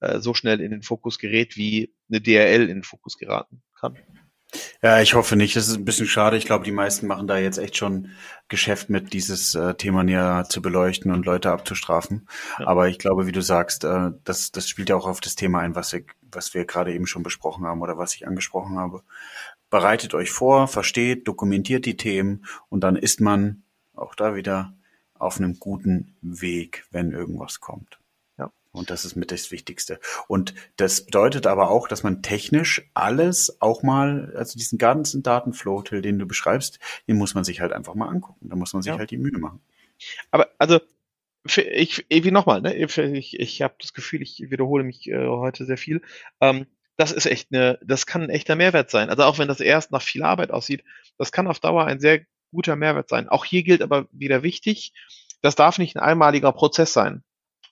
äh, 0.00 0.20
so 0.20 0.34
schnell 0.34 0.60
in 0.60 0.70
den 0.70 0.82
Fokus 0.82 1.18
gerät, 1.18 1.56
wie 1.56 1.94
eine 2.08 2.20
DRL 2.20 2.62
in 2.62 2.78
den 2.78 2.82
Fokus 2.82 3.18
geraten 3.18 3.62
kann. 3.78 3.96
Ja, 4.82 5.00
ich 5.00 5.14
hoffe 5.14 5.36
nicht. 5.36 5.56
Das 5.56 5.68
ist 5.68 5.76
ein 5.76 5.84
bisschen 5.84 6.06
schade. 6.06 6.36
Ich 6.36 6.46
glaube, 6.46 6.64
die 6.64 6.72
meisten 6.72 7.06
machen 7.06 7.26
da 7.26 7.36
jetzt 7.38 7.58
echt 7.58 7.76
schon 7.76 8.10
Geschäft 8.48 8.88
mit, 8.88 9.12
dieses 9.12 9.54
äh, 9.54 9.74
Thema 9.74 10.04
näher 10.04 10.46
zu 10.48 10.62
beleuchten 10.62 11.12
und 11.12 11.26
Leute 11.26 11.50
abzustrafen. 11.50 12.28
Ja. 12.58 12.68
Aber 12.68 12.88
ich 12.88 12.98
glaube, 12.98 13.26
wie 13.26 13.32
du 13.32 13.42
sagst, 13.42 13.84
äh, 13.84 14.10
das, 14.24 14.52
das 14.52 14.68
spielt 14.68 14.88
ja 14.88 14.96
auch 14.96 15.06
auf 15.06 15.20
das 15.20 15.34
Thema 15.34 15.60
ein, 15.60 15.74
was 15.74 15.92
wir, 15.92 16.02
was 16.30 16.54
wir 16.54 16.64
gerade 16.64 16.94
eben 16.94 17.06
schon 17.06 17.22
besprochen 17.22 17.66
haben 17.66 17.82
oder 17.82 17.98
was 17.98 18.14
ich 18.14 18.26
angesprochen 18.26 18.78
habe. 18.78 19.02
Bereitet 19.70 20.14
euch 20.14 20.30
vor, 20.30 20.66
versteht, 20.66 21.28
dokumentiert 21.28 21.84
die 21.84 21.96
Themen 21.96 22.46
und 22.70 22.80
dann 22.80 22.96
ist 22.96 23.20
man 23.20 23.64
auch 23.94 24.14
da 24.14 24.34
wieder 24.34 24.72
auf 25.12 25.38
einem 25.38 25.58
guten 25.58 26.16
Weg, 26.22 26.86
wenn 26.90 27.10
irgendwas 27.10 27.60
kommt. 27.60 27.98
Und 28.78 28.90
das 28.90 29.04
ist 29.04 29.16
mit 29.16 29.32
das 29.32 29.50
Wichtigste. 29.50 29.98
Und 30.28 30.54
das 30.76 31.04
bedeutet 31.04 31.46
aber 31.46 31.70
auch, 31.70 31.88
dass 31.88 32.04
man 32.04 32.22
technisch 32.22 32.88
alles 32.94 33.60
auch 33.60 33.82
mal, 33.82 34.32
also 34.36 34.56
diesen 34.56 34.78
ganzen 34.78 35.22
Datenflow, 35.22 35.82
den 35.82 36.18
du 36.18 36.26
beschreibst, 36.26 36.78
den 37.08 37.16
muss 37.16 37.34
man 37.34 37.44
sich 37.44 37.60
halt 37.60 37.72
einfach 37.72 37.94
mal 37.94 38.08
angucken. 38.08 38.48
Da 38.48 38.56
muss 38.56 38.72
man 38.72 38.82
sich 38.82 38.92
ja. 38.92 38.98
halt 38.98 39.10
die 39.10 39.18
Mühe 39.18 39.38
machen. 39.38 39.60
Aber 40.30 40.48
also 40.58 40.80
ich, 41.56 42.06
wie 42.08 42.30
nochmal, 42.30 42.60
ne? 42.60 42.74
ich, 42.74 42.96
ich, 42.98 43.40
ich 43.40 43.62
habe 43.62 43.74
das 43.80 43.94
Gefühl, 43.94 44.22
ich 44.22 44.50
wiederhole 44.50 44.84
mich 44.84 45.08
äh, 45.08 45.26
heute 45.26 45.66
sehr 45.66 45.78
viel. 45.78 46.02
Ähm, 46.40 46.66
das 46.96 47.12
ist 47.12 47.26
echt 47.26 47.52
eine, 47.52 47.78
das 47.82 48.06
kann 48.06 48.22
ein 48.22 48.30
echter 48.30 48.54
Mehrwert 48.54 48.90
sein. 48.90 49.10
Also 49.10 49.24
auch 49.24 49.38
wenn 49.38 49.48
das 49.48 49.60
erst 49.60 49.90
nach 49.90 50.02
viel 50.02 50.22
Arbeit 50.22 50.50
aussieht, 50.50 50.84
das 51.16 51.32
kann 51.32 51.46
auf 51.48 51.58
Dauer 51.60 51.84
ein 51.84 52.00
sehr 52.00 52.20
guter 52.52 52.76
Mehrwert 52.76 53.08
sein. 53.08 53.28
Auch 53.28 53.44
hier 53.44 53.62
gilt 53.62 53.82
aber 53.82 54.06
wieder 54.12 54.42
wichtig, 54.42 54.92
das 55.42 55.56
darf 55.56 55.78
nicht 55.78 55.96
ein 55.96 56.02
einmaliger 56.02 56.52
Prozess 56.52 56.92
sein 56.92 57.22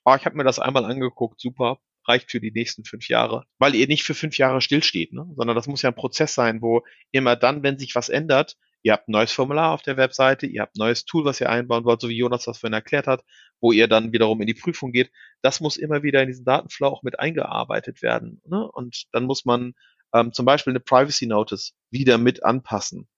oh, 0.07 0.15
ich 0.15 0.25
habe 0.25 0.37
mir 0.37 0.45
das 0.45 0.59
einmal 0.59 0.85
angeguckt, 0.85 1.41
super, 1.41 1.79
reicht 2.07 2.31
für 2.31 2.41
die 2.41 2.53
nächsten 2.53 2.85
fünf 2.85 3.09
Jahre. 3.09 3.45
Weil 3.59 3.75
ihr 3.75 3.89
nicht 3.89 4.05
für 4.05 4.15
fünf 4.15 4.39
Jahre 4.39 4.61
stillsteht, 4.61 5.13
ne? 5.13 5.27
sondern 5.37 5.57
das 5.57 5.67
muss 5.67 5.83
ja 5.83 5.91
ein 5.91 5.97
Prozess 5.97 6.33
sein, 6.35 6.63
wo 6.63 6.83
immer 7.11 7.37
dann, 7.37 7.63
wenn 7.63 7.79
sich 7.79 7.95
was 7.95 8.09
ändert, 8.09 8.57
ihr 8.83 8.93
habt 8.93 9.09
ein 9.09 9.13
neues 9.13 9.33
Formular 9.33 9.73
auf 9.73 9.83
der 9.83 9.97
Webseite, 9.97 10.47
ihr 10.47 10.63
habt 10.63 10.77
ein 10.77 10.79
neues 10.79 11.05
Tool, 11.05 11.25
was 11.25 11.41
ihr 11.41 11.51
einbauen 11.51 11.85
wollt, 11.85 12.01
so 12.01 12.09
wie 12.09 12.17
Jonas 12.17 12.45
das 12.45 12.59
vorhin 12.59 12.75
erklärt 12.75 13.09
hat, 13.09 13.25
wo 13.61 13.73
ihr 13.73 13.89
dann 13.89 14.13
wiederum 14.13 14.41
in 14.41 14.47
die 14.47 14.55
Prüfung 14.55 14.93
geht. 14.93 15.11
Das 15.43 15.61
muss 15.61 15.77
immer 15.77 16.05
wieder 16.05 16.23
in 16.23 16.29
diesen 16.29 16.45
Datenflow 16.45 16.87
auch 16.87 17.03
mit 17.03 17.19
eingearbeitet 17.19 18.01
werden. 18.01 18.41
Ne? 18.47 18.71
Und 18.71 19.07
dann 19.11 19.25
muss 19.25 19.45
man 19.45 19.75
ähm, 20.15 20.33
zum 20.33 20.47
Beispiel 20.47 20.73
eine 20.73 20.81
Privacy 20.81 21.27
Notice 21.27 21.75
wieder 21.91 22.17
mit 22.17 22.45
anpassen. 22.45 23.09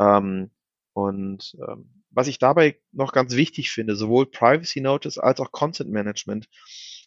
Ähm, 0.00 0.50
und 0.94 1.56
ähm, 1.68 2.03
was 2.14 2.28
ich 2.28 2.38
dabei 2.38 2.80
noch 2.92 3.12
ganz 3.12 3.34
wichtig 3.34 3.70
finde, 3.70 3.96
sowohl 3.96 4.26
Privacy 4.26 4.80
Notice 4.80 5.18
als 5.18 5.40
auch 5.40 5.52
Content 5.52 5.90
Management, 5.90 6.48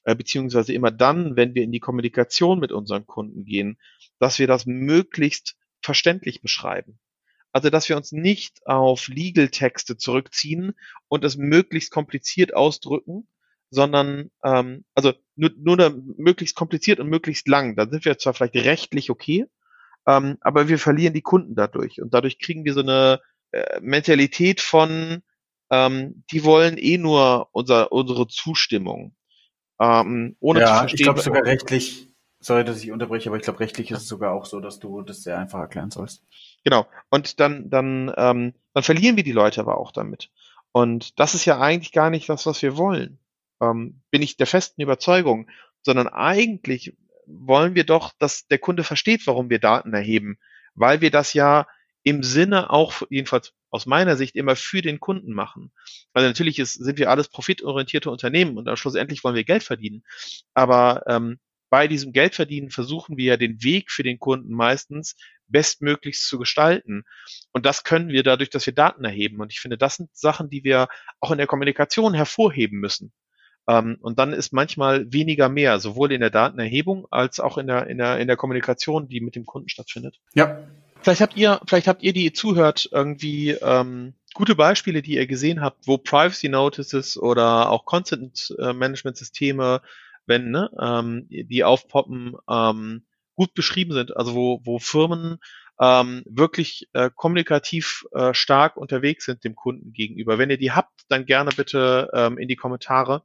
äh, 0.04 0.16
beziehungsweise 0.16 0.74
immer 0.74 0.92
dann, 0.92 1.36
wenn 1.36 1.56
wir 1.56 1.64
in 1.64 1.72
die 1.72 1.80
Kommunikation 1.80 2.60
mit 2.60 2.72
unseren 2.72 3.06
Kunden 3.06 3.46
gehen, 3.46 3.78
dass 4.20 4.40
wir 4.40 4.48
das 4.48 4.66
möglichst 4.66 5.56
verständlich 5.82 6.42
beschreiben. 6.42 7.00
Also, 7.52 7.70
dass 7.70 7.90
wir 7.90 7.98
uns 7.98 8.12
nicht 8.12 8.66
auf 8.68 9.08
Legal-Texte 9.08 9.98
zurückziehen 9.98 10.74
und 11.08 11.24
es 11.24 11.38
möglichst 11.38 11.92
kompliziert 11.92 12.54
ausdrücken, 12.54 13.28
sondern 13.70 14.32
ähm, 14.44 14.86
also 14.94 15.14
nur, 15.36 15.52
nur 15.58 16.02
möglichst 16.18 16.56
kompliziert 16.56 17.00
und 17.00 17.10
möglichst 17.10 17.48
lang. 17.48 17.76
Da 17.76 17.90
sind 17.90 18.06
wir 18.06 18.18
zwar 18.18 18.34
vielleicht 18.34 18.56
rechtlich 18.56 19.10
okay, 19.10 19.46
ähm, 20.06 20.38
aber 20.42 20.68
wir 20.68 20.80
verlieren 20.80 21.14
die 21.14 21.22
Kunden 21.22 21.56
dadurch 21.56 22.02
und 22.02 22.14
dadurch 22.14 22.40
kriegen 22.40 22.64
wir 22.64 22.74
so 22.74 22.82
eine 22.82 23.22
äh, 23.52 23.80
Mentalität 23.82 24.62
von, 24.62 25.22
ähm, 25.72 26.24
die 26.32 26.44
wollen 26.44 26.78
eh 26.78 26.98
nur 26.98 27.50
unser, 27.52 27.92
unsere 27.92 28.28
Zustimmung. 28.28 29.16
Ähm, 29.80 30.36
ohne 30.40 30.62
ja, 30.62 30.66
zu 30.66 30.74
verstehen, 30.80 30.98
ich 30.98 31.04
glaube 31.04 31.22
sogar 31.22 31.44
rechtlich, 31.44 32.10
sorry, 32.40 32.64
dass 32.64 32.84
ich 32.84 32.92
unterbreche, 32.92 33.30
aber 33.30 33.38
ich 33.38 33.44
glaube 33.44 33.60
rechtlich 33.60 33.92
ist 33.92 34.02
es 34.02 34.08
sogar 34.08 34.34
auch 34.34 34.46
so, 34.46 34.60
dass 34.60 34.80
du 34.80 35.02
das 35.02 35.24
sehr 35.24 35.38
einfach 35.38 35.60
erklären 35.60 35.92
sollst. 35.92 36.24
Genau. 36.64 36.88
Und 37.10 37.40
dann, 37.40 37.70
dann, 37.70 38.12
ähm, 38.18 38.54
dann 38.74 38.84
verlieren 38.84 39.16
wir 39.16 39.24
die 39.24 39.32
Leute 39.32 39.62
aber 39.62 39.78
auch 39.78 39.92
damit. 39.92 40.30
Und 40.72 41.20
das 41.20 41.36
ist 41.36 41.46
ja 41.46 41.60
eigentlich 41.60 41.92
gar 41.92 42.10
nicht 42.10 42.30
das, 42.30 42.46
was 42.46 42.62
wir 42.62 42.78
wollen. 42.78 43.20
Ähm, 43.62 44.02
bin 44.12 44.22
ich 44.22 44.38
der 44.38 44.48
festen 44.48 44.82
Überzeugung, 44.82 45.50
sondern 45.82 46.08
eigentlich 46.08 46.96
wollen 47.26 47.76
wir 47.76 47.86
doch, 47.86 48.14
dass 48.20 48.48
der 48.48 48.60
Kunde 48.60 48.84
versteht, 48.84 49.26
warum 49.28 49.50
wir 49.50 49.60
Daten 49.60 49.94
erheben, 49.94 50.38
weil 50.76 51.02
wir 51.02 51.12
das 51.12 51.34
ja 51.34 51.68
im 52.08 52.24
Sinne 52.24 52.70
auch, 52.70 53.02
jedenfalls 53.10 53.54
aus 53.70 53.86
meiner 53.86 54.16
Sicht, 54.16 54.38
immer 54.38 54.56
für 54.56 54.82
den 54.82 55.02
Kunden 55.02 55.34
machen. 55.34 55.74
Weil 56.14 56.26
natürlich 56.26 56.58
ist, 56.58 56.76
sind 56.76 56.98
wir 57.00 57.10
alles 57.10 57.28
profitorientierte 57.28 58.10
Unternehmen 58.10 58.58
und 58.58 58.64
dann 58.64 58.78
schlussendlich 58.78 59.26
wollen 59.26 59.36
wir 59.36 59.44
Geld 59.44 59.64
verdienen. 59.64 60.04
Aber 60.54 61.04
ähm, 61.08 61.38
bei 61.70 61.90
diesem 61.90 62.14
Geldverdienen 62.14 62.70
versuchen 62.70 63.18
wir 63.18 63.26
ja 63.26 63.36
den 63.36 63.62
Weg 63.62 63.92
für 63.92 64.04
den 64.04 64.20
Kunden 64.20 64.54
meistens 64.54 65.18
bestmöglichst 65.48 66.26
zu 66.26 66.40
gestalten. 66.40 67.04
Und 67.52 67.66
das 67.66 67.84
können 67.84 68.08
wir 68.08 68.24
dadurch, 68.24 68.52
dass 68.52 68.66
wir 68.66 68.74
Daten 68.74 69.04
erheben. 69.04 69.42
Und 69.42 69.52
ich 69.52 69.60
finde, 69.60 69.78
das 69.78 69.96
sind 69.96 70.10
Sachen, 70.16 70.50
die 70.50 70.64
wir 70.64 70.88
auch 71.20 71.32
in 71.32 71.38
der 71.38 71.48
Kommunikation 71.48 72.14
hervorheben 72.14 72.80
müssen. 72.80 73.12
Ähm, 73.68 73.98
und 74.00 74.18
dann 74.18 74.32
ist 74.32 74.54
manchmal 74.54 75.12
weniger 75.12 75.50
mehr, 75.50 75.80
sowohl 75.80 76.14
in 76.14 76.22
der 76.22 76.30
Datenerhebung 76.30 77.06
als 77.12 77.42
auch 77.42 77.58
in 77.58 77.68
der, 77.68 77.88
in 77.88 77.98
der, 77.98 78.18
in 78.18 78.28
der 78.28 78.38
Kommunikation, 78.38 79.10
die 79.10 79.20
mit 79.20 79.36
dem 79.36 79.46
Kunden 79.46 79.68
stattfindet. 79.68 80.20
Ja, 80.36 80.64
Vielleicht 81.02 81.22
habt 81.22 81.38
ihr, 81.38 81.62
vielleicht 81.68 81.88
habt 81.88 82.04
ihr, 82.04 82.14
die 82.14 82.34
zuhört, 82.34 82.90
irgendwie 82.92 83.52
ähm, 83.52 84.14
gute 84.34 84.56
Beispiele, 84.56 85.02
die 85.02 85.16
ihr 85.16 85.28
gesehen 85.28 85.62
habt, 85.62 85.88
wo 85.88 85.98
Privacy 85.98 86.50
Notices 86.50 87.18
oder 87.18 87.70
auch 87.70 87.86
Content 87.86 88.54
äh, 88.60 88.74
Management 88.74 89.18
Systeme, 89.18 89.82
wenn 90.26 90.52
ne, 90.52 90.70
ähm, 90.80 91.28
die 91.30 91.64
aufpoppen, 91.64 92.36
ähm, 92.50 93.06
gut 93.36 93.54
beschrieben 93.54 93.94
sind. 93.94 94.18
Also 94.18 94.36
wo, 94.36 94.62
wo 94.64 94.80
Firmen 94.80 95.40
ähm, 95.80 96.24
wirklich 96.26 96.90
äh, 96.94 97.10
kommunikativ 97.14 98.06
äh, 98.12 98.34
stark 98.34 98.78
unterwegs 98.78 99.26
sind 99.26 99.44
dem 99.44 99.56
Kunden 99.56 99.94
gegenüber. 99.94 100.38
Wenn 100.38 100.50
ihr 100.50 100.58
die 100.58 100.72
habt, 100.72 101.02
dann 101.10 101.26
gerne 101.26 101.52
bitte 101.56 102.10
ähm, 102.14 102.38
in 102.38 102.48
die 102.48 102.56
Kommentare 102.56 103.24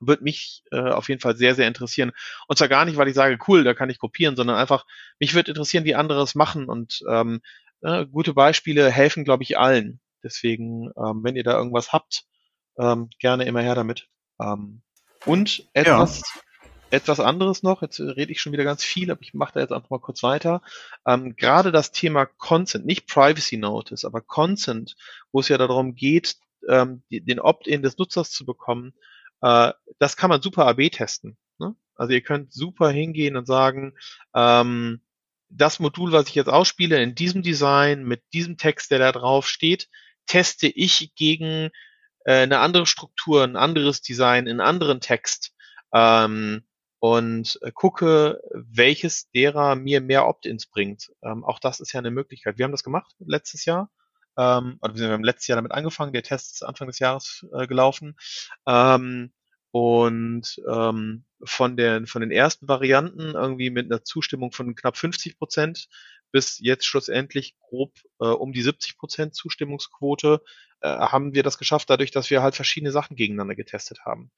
wird 0.00 0.22
mich 0.22 0.64
äh, 0.72 0.80
auf 0.80 1.08
jeden 1.08 1.20
Fall 1.20 1.36
sehr, 1.36 1.54
sehr 1.54 1.68
interessieren. 1.68 2.12
Und 2.48 2.56
zwar 2.56 2.68
gar 2.68 2.84
nicht, 2.84 2.96
weil 2.96 3.08
ich 3.08 3.14
sage, 3.14 3.38
cool, 3.46 3.64
da 3.64 3.74
kann 3.74 3.90
ich 3.90 3.98
kopieren, 3.98 4.36
sondern 4.36 4.56
einfach, 4.56 4.86
mich 5.18 5.34
wird 5.34 5.48
interessieren, 5.48 5.84
wie 5.84 5.94
andere 5.94 6.22
es 6.22 6.34
machen. 6.34 6.66
Und 6.66 7.02
ähm, 7.08 7.40
äh, 7.82 8.06
gute 8.06 8.34
Beispiele 8.34 8.90
helfen, 8.90 9.24
glaube 9.24 9.42
ich, 9.42 9.58
allen. 9.58 10.00
Deswegen, 10.22 10.90
ähm, 10.96 11.20
wenn 11.22 11.36
ihr 11.36 11.44
da 11.44 11.56
irgendwas 11.56 11.92
habt, 11.92 12.24
ähm, 12.78 13.10
gerne 13.18 13.44
immer 13.44 13.60
her 13.60 13.74
damit. 13.74 14.08
Ähm, 14.40 14.82
und 15.26 15.68
etwas, 15.74 16.22
ja. 16.34 16.68
etwas 16.90 17.20
anderes 17.20 17.62
noch, 17.62 17.82
jetzt 17.82 18.00
rede 18.00 18.32
ich 18.32 18.40
schon 18.40 18.52
wieder 18.52 18.64
ganz 18.64 18.82
viel, 18.82 19.10
aber 19.10 19.20
ich 19.22 19.34
mache 19.34 19.54
da 19.54 19.60
jetzt 19.60 19.72
einfach 19.72 19.90
mal 19.90 20.00
kurz 20.00 20.22
weiter. 20.22 20.62
Ähm, 21.06 21.36
Gerade 21.36 21.72
das 21.72 21.92
Thema 21.92 22.26
Consent, 22.26 22.86
nicht 22.86 23.06
Privacy 23.06 23.56
Notice, 23.56 24.04
aber 24.04 24.20
Consent, 24.20 24.96
wo 25.32 25.40
es 25.40 25.48
ja 25.48 25.58
darum 25.58 25.94
geht, 25.94 26.36
ähm, 26.68 27.02
die, 27.10 27.20
den 27.20 27.40
Opt-in 27.40 27.82
des 27.82 27.98
Nutzers 27.98 28.30
zu 28.30 28.44
bekommen, 28.44 28.94
äh, 29.42 29.72
das 29.98 30.16
kann 30.16 30.30
man 30.30 30.42
super 30.42 30.66
AB 30.66 30.90
testen. 30.90 31.36
Ne? 31.58 31.74
Also 31.94 32.12
ihr 32.12 32.22
könnt 32.22 32.52
super 32.52 32.90
hingehen 32.90 33.36
und 33.36 33.46
sagen, 33.46 33.94
ähm, 34.34 35.00
das 35.48 35.80
Modul, 35.80 36.12
was 36.12 36.28
ich 36.28 36.34
jetzt 36.34 36.48
ausspiele, 36.48 37.02
in 37.02 37.14
diesem 37.14 37.42
Design, 37.42 38.04
mit 38.04 38.22
diesem 38.32 38.56
Text, 38.56 38.90
der 38.90 39.00
da 39.00 39.12
drauf 39.12 39.48
steht, 39.48 39.88
teste 40.26 40.68
ich 40.68 41.12
gegen 41.16 41.70
äh, 42.24 42.42
eine 42.42 42.60
andere 42.60 42.86
Struktur, 42.86 43.42
ein 43.42 43.56
anderes 43.56 44.00
Design, 44.00 44.48
einen 44.48 44.60
anderen 44.60 45.00
Text 45.00 45.52
ähm, 45.92 46.62
und 47.00 47.58
äh, 47.62 47.72
gucke, 47.72 48.40
welches 48.52 49.30
derer 49.32 49.74
mir 49.74 50.00
mehr 50.00 50.28
Opt-ins 50.28 50.66
bringt. 50.66 51.10
Ähm, 51.22 51.44
auch 51.44 51.58
das 51.58 51.80
ist 51.80 51.92
ja 51.92 51.98
eine 51.98 52.10
Möglichkeit. 52.10 52.58
Wir 52.58 52.64
haben 52.64 52.72
das 52.72 52.84
gemacht 52.84 53.12
letztes 53.18 53.64
Jahr 53.64 53.90
ähm, 54.38 54.78
oder 54.80 54.94
wir 54.94 55.08
haben 55.08 55.24
letztes 55.24 55.48
Jahr 55.48 55.56
damit 55.56 55.72
angefangen, 55.72 56.12
der 56.12 56.22
Test 56.22 56.54
ist 56.54 56.62
Anfang 56.62 56.88
des 56.88 56.98
Jahres 56.98 57.46
äh, 57.52 57.66
gelaufen. 57.66 58.16
Ähm, 58.66 59.32
und 59.72 60.60
ähm, 60.68 61.24
von, 61.44 61.76
den, 61.76 62.06
von 62.06 62.20
den 62.20 62.32
ersten 62.32 62.66
Varianten 62.66 63.34
irgendwie 63.34 63.70
mit 63.70 63.86
einer 63.86 64.02
Zustimmung 64.02 64.52
von 64.52 64.74
knapp 64.74 64.96
50 64.96 65.38
Prozent 65.38 65.88
bis 66.32 66.58
jetzt 66.60 66.86
schlussendlich 66.86 67.56
grob 67.58 67.92
äh, 68.20 68.26
um 68.26 68.52
die 68.52 68.62
70 68.62 68.98
Prozent 68.98 69.34
Zustimmungsquote 69.34 70.42
äh, 70.80 70.88
haben 70.88 71.34
wir 71.34 71.42
das 71.42 71.58
geschafft, 71.58 71.90
dadurch, 71.90 72.10
dass 72.10 72.30
wir 72.30 72.42
halt 72.42 72.54
verschiedene 72.54 72.92
Sachen 72.92 73.16
gegeneinander 73.16 73.54
getestet 73.54 74.00
haben. 74.04 74.30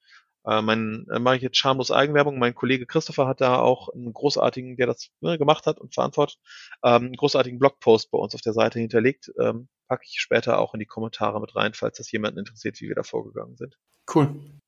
Äh, 0.45 0.61
mein, 0.61 1.05
äh, 1.11 1.19
mache 1.19 1.37
ich 1.37 1.41
jetzt 1.41 1.57
schamlos 1.57 1.91
Eigenwerbung. 1.91 2.39
Mein 2.39 2.55
Kollege 2.55 2.85
Christopher 2.85 3.27
hat 3.27 3.41
da 3.41 3.59
auch 3.59 3.89
einen 3.89 4.13
großartigen, 4.13 4.75
der 4.75 4.87
das 4.87 5.09
ne, 5.21 5.37
gemacht 5.37 5.65
hat 5.65 5.79
und 5.79 5.93
verantwortet, 5.93 6.37
ähm, 6.83 7.05
einen 7.05 7.15
großartigen 7.15 7.59
Blogpost 7.59 8.11
bei 8.11 8.17
uns 8.17 8.35
auf 8.35 8.41
der 8.41 8.53
Seite 8.53 8.79
hinterlegt. 8.79 9.31
Ähm, 9.39 9.67
packe 9.87 10.03
ich 10.05 10.19
später 10.19 10.59
auch 10.59 10.73
in 10.73 10.79
die 10.79 10.85
Kommentare 10.85 11.39
mit 11.39 11.55
rein, 11.55 11.73
falls 11.73 11.97
das 11.97 12.11
jemanden 12.11 12.39
interessiert, 12.39 12.79
wie 12.81 12.87
wir 12.87 12.95
da 12.95 13.03
vorgegangen 13.03 13.57
sind. 13.57 13.77
Cool. 14.13 14.25
Ähm. 14.25 14.61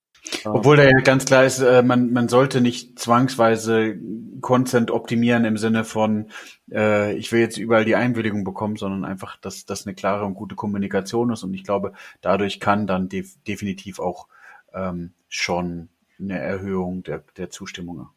Obwohl 0.44 0.78
da 0.78 0.84
ja 0.84 1.00
ganz 1.04 1.26
klar 1.26 1.46
ist, 1.46 1.60
äh, 1.60 1.84
man, 1.84 2.12
man 2.12 2.30
sollte 2.30 2.62
nicht 2.62 2.98
zwangsweise 3.00 3.98
Content 4.42 4.92
optimieren 4.92 5.46
im 5.46 5.58
Sinne 5.58 5.84
von, 5.84 6.30
äh, 6.72 7.14
ich 7.16 7.32
will 7.32 7.40
jetzt 7.40 7.58
überall 7.58 7.86
die 7.86 7.96
Einwilligung 7.96 8.44
bekommen, 8.44 8.76
sondern 8.76 9.06
einfach, 9.06 9.38
dass 9.38 9.66
das 9.66 9.86
eine 9.86 9.96
klare 9.96 10.26
und 10.26 10.36
gute 10.36 10.56
Kommunikation 10.56 11.32
ist. 11.32 11.44
Und 11.44 11.54
ich 11.54 11.64
glaube, 11.64 11.94
dadurch 12.22 12.60
kann 12.60 12.88
dann 12.88 13.10
def 13.10 13.36
definitiv 13.44 14.00
auch 14.00 14.28
ähm, 14.76 15.14
schon 15.30 15.90
eine 16.20 16.40
Erhöhung 16.40 17.04
der, 17.04 17.24
der 17.38 17.50
Zustimmung 17.50 18.10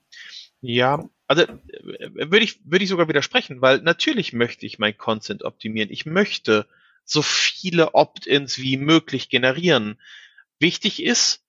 Ja, 0.61 1.09
also 1.27 1.43
äh, 1.43 2.11
würde 2.31 2.45
ich, 2.45 2.61
würde 2.65 2.85
ich 2.85 2.91
sogar 2.91 3.09
widersprechen, 3.09 3.61
weil 3.61 3.79
natürlich 3.79 4.33
möchte 4.33 4.67
ich 4.67 4.79
mein 4.79 4.97
Content 4.97 5.45
optimieren. 5.45 5.91
Ich 5.91 6.05
möchte 6.07 6.67
so 7.05 7.23
viele 7.23 7.95
Opt-ins 7.95 8.59
wie 8.59 8.77
möglich 8.77 9.29
generieren. 9.29 9.99
Wichtig 10.59 11.03
ist 11.03 11.43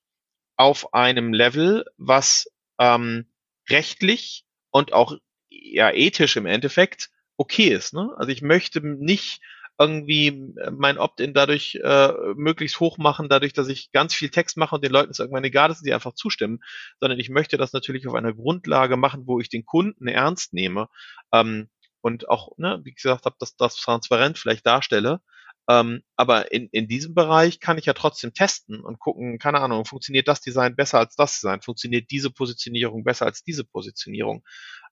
auf 0.55 0.93
einem 0.93 1.33
Level, 1.33 1.85
was 1.97 2.51
ähm, 2.77 3.25
rechtlich 3.69 4.45
und 4.71 4.93
auch 4.93 5.17
ja 5.49 5.91
ethisch 5.91 6.37
im 6.37 6.45
Endeffekt 6.45 7.09
okay 7.37 7.69
ist. 7.69 7.93
Ne? 7.93 8.13
Also 8.17 8.31
ich 8.31 8.41
möchte 8.41 8.85
nicht 8.85 9.41
irgendwie 9.79 10.53
mein 10.71 10.97
Opt-in 10.97 11.33
dadurch 11.33 11.79
äh, 11.81 12.11
möglichst 12.35 12.81
hoch 12.81 12.97
machen, 12.97 13.29
dadurch, 13.29 13.53
dass 13.53 13.69
ich 13.69 13.91
ganz 13.93 14.13
viel 14.13 14.29
Text 14.29 14.57
mache 14.57 14.75
und 14.75 14.83
den 14.83 14.91
Leuten 14.91 15.11
es 15.11 15.19
irgendwann 15.19 15.45
egal 15.45 15.71
ist, 15.71 15.85
die 15.85 15.93
einfach 15.93 16.13
zustimmen, 16.13 16.59
sondern 16.99 17.17
ich 17.17 17.29
möchte 17.29 17.57
das 17.57 17.71
natürlich 17.71 18.05
auf 18.05 18.13
einer 18.13 18.33
Grundlage 18.33 18.97
machen, 18.97 19.23
wo 19.25 19.39
ich 19.39 19.47
den 19.47 19.65
Kunden 19.65 20.09
ernst 20.09 20.53
nehme 20.53 20.89
ähm, 21.31 21.69
und 22.01 22.27
auch, 22.27 22.57
ne, 22.57 22.81
wie 22.83 22.93
gesagt 22.93 23.25
habe, 23.25 23.37
dass 23.39 23.55
das 23.55 23.77
transparent 23.77 24.37
vielleicht 24.37 24.65
darstelle. 24.65 25.21
Ähm, 25.69 26.01
aber 26.17 26.51
in, 26.51 26.67
in 26.71 26.87
diesem 26.89 27.13
Bereich 27.15 27.61
kann 27.61 27.77
ich 27.77 27.85
ja 27.85 27.93
trotzdem 27.93 28.33
testen 28.33 28.81
und 28.81 28.99
gucken, 28.99 29.37
keine 29.39 29.61
Ahnung, 29.61 29.85
funktioniert 29.85 30.27
das 30.27 30.41
Design 30.41 30.75
besser 30.75 30.99
als 30.99 31.15
das 31.15 31.35
Design? 31.35 31.61
Funktioniert 31.61 32.11
diese 32.11 32.31
Positionierung 32.31 33.03
besser 33.05 33.27
als 33.27 33.43
diese 33.43 33.63
Positionierung? 33.63 34.43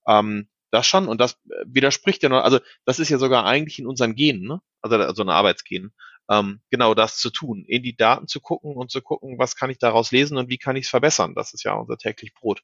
Ähm, 0.07 0.47
das 0.71 0.87
schon, 0.87 1.07
und 1.07 1.19
das 1.21 1.33
äh, 1.49 1.63
widerspricht 1.65 2.23
ja 2.23 2.29
noch, 2.29 2.43
also 2.43 2.59
das 2.85 2.99
ist 2.99 3.09
ja 3.09 3.17
sogar 3.17 3.45
eigentlich 3.45 3.79
in 3.79 3.87
unseren 3.87 4.15
Genen, 4.15 4.43
ne? 4.43 4.61
also, 4.81 4.95
also 4.97 5.23
ein 5.23 5.29
Arbeitsgen, 5.29 5.93
ähm, 6.29 6.61
genau 6.69 6.93
das 6.93 7.17
zu 7.17 7.29
tun, 7.29 7.63
in 7.65 7.83
die 7.83 7.95
Daten 7.95 8.27
zu 8.27 8.41
gucken 8.41 8.75
und 8.75 8.91
zu 8.91 9.01
gucken, 9.01 9.37
was 9.39 9.55
kann 9.55 9.69
ich 9.69 9.77
daraus 9.77 10.11
lesen 10.11 10.37
und 10.37 10.49
wie 10.49 10.57
kann 10.57 10.75
ich 10.75 10.85
es 10.85 10.89
verbessern. 10.89 11.35
Das 11.35 11.53
ist 11.53 11.63
ja 11.63 11.73
unser 11.73 11.97
täglich 11.97 12.33
Brot. 12.33 12.63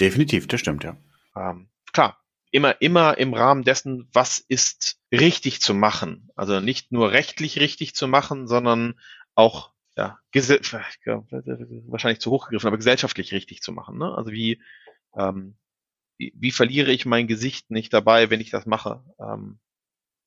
Definitiv, 0.00 0.46
das 0.48 0.60
stimmt, 0.60 0.84
ja. 0.84 0.96
Ähm, 1.36 1.70
klar, 1.92 2.18
immer, 2.50 2.80
immer 2.80 3.16
im 3.18 3.32
Rahmen 3.32 3.62
dessen, 3.62 4.08
was 4.12 4.38
ist 4.38 4.98
richtig 5.10 5.60
zu 5.60 5.74
machen. 5.74 6.28
Also 6.36 6.60
nicht 6.60 6.92
nur 6.92 7.12
rechtlich 7.12 7.58
richtig 7.58 7.94
zu 7.94 8.06
machen, 8.06 8.46
sondern 8.46 9.00
auch 9.34 9.72
ja, 9.96 10.18
wahrscheinlich 10.32 12.20
zu 12.20 12.30
hoch 12.30 12.46
gegriffen, 12.46 12.66
aber 12.66 12.76
gesellschaftlich 12.76 13.32
richtig 13.32 13.62
zu 13.62 13.72
machen. 13.72 13.96
Ne? 13.96 14.12
Also 14.16 14.32
wie, 14.32 14.60
ähm, 15.16 15.56
wie, 16.16 16.32
wie 16.36 16.50
verliere 16.50 16.92
ich 16.92 17.06
mein 17.06 17.26
Gesicht 17.26 17.70
nicht 17.70 17.92
dabei, 17.92 18.30
wenn 18.30 18.40
ich 18.40 18.50
das 18.50 18.66
mache? 18.66 19.02
Ähm, 19.18 19.58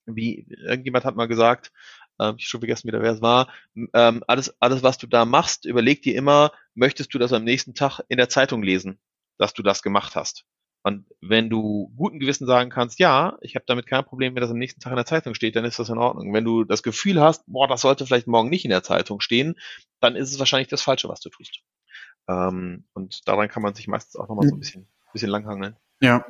wie 0.05 0.47
irgendjemand 0.49 1.05
hat 1.05 1.15
mal 1.15 1.27
gesagt, 1.27 1.71
äh, 2.19 2.33
ich 2.37 2.47
schon 2.47 2.61
vergessen 2.61 2.87
wieder, 2.87 3.01
wer 3.01 3.11
es 3.11 3.21
war, 3.21 3.49
ähm, 3.93 4.23
alles, 4.27 4.55
alles, 4.61 4.83
was 4.83 4.97
du 4.97 5.07
da 5.07 5.25
machst, 5.25 5.65
überleg 5.65 6.01
dir 6.01 6.15
immer, 6.15 6.51
möchtest 6.73 7.13
du 7.13 7.19
das 7.19 7.33
am 7.33 7.43
nächsten 7.43 7.75
Tag 7.75 8.01
in 8.07 8.17
der 8.17 8.29
Zeitung 8.29 8.63
lesen, 8.63 8.99
dass 9.37 9.53
du 9.53 9.63
das 9.63 9.81
gemacht 9.81 10.15
hast? 10.15 10.45
Und 10.83 11.05
wenn 11.19 11.49
du 11.49 11.91
guten 11.97 12.19
Gewissen 12.19 12.47
sagen 12.47 12.69
kannst, 12.69 12.97
ja, 12.99 13.37
ich 13.41 13.55
habe 13.55 13.65
damit 13.67 13.87
kein 13.87 14.05
Problem, 14.05 14.35
wenn 14.35 14.41
das 14.41 14.51
am 14.51 14.57
nächsten 14.57 14.79
Tag 14.79 14.91
in 14.91 14.95
der 14.95 15.05
Zeitung 15.05 15.33
steht, 15.33 15.57
dann 15.57 15.65
ist 15.65 15.79
das 15.79 15.89
in 15.89 15.97
Ordnung. 15.97 16.33
Wenn 16.33 16.45
du 16.45 16.63
das 16.63 16.81
Gefühl 16.81 17.19
hast, 17.19 17.43
boah, 17.45 17.67
das 17.67 17.81
sollte 17.81 18.05
vielleicht 18.05 18.27
morgen 18.27 18.49
nicht 18.49 18.63
in 18.63 18.71
der 18.71 18.83
Zeitung 18.83 19.19
stehen, 19.19 19.55
dann 19.99 20.15
ist 20.15 20.31
es 20.31 20.39
wahrscheinlich 20.39 20.69
das 20.69 20.81
Falsche, 20.81 21.09
was 21.09 21.19
du 21.19 21.29
tust. 21.29 21.59
Ähm, 22.29 22.85
und 22.93 23.27
daran 23.27 23.49
kann 23.49 23.63
man 23.63 23.73
sich 23.73 23.87
meistens 23.87 24.15
auch 24.15 24.29
nochmal 24.29 24.47
so 24.47 24.55
ein 24.55 24.59
bisschen, 24.59 24.87
bisschen 25.17 25.29
langhangeln. 25.29 25.75
Ja, 25.99 26.25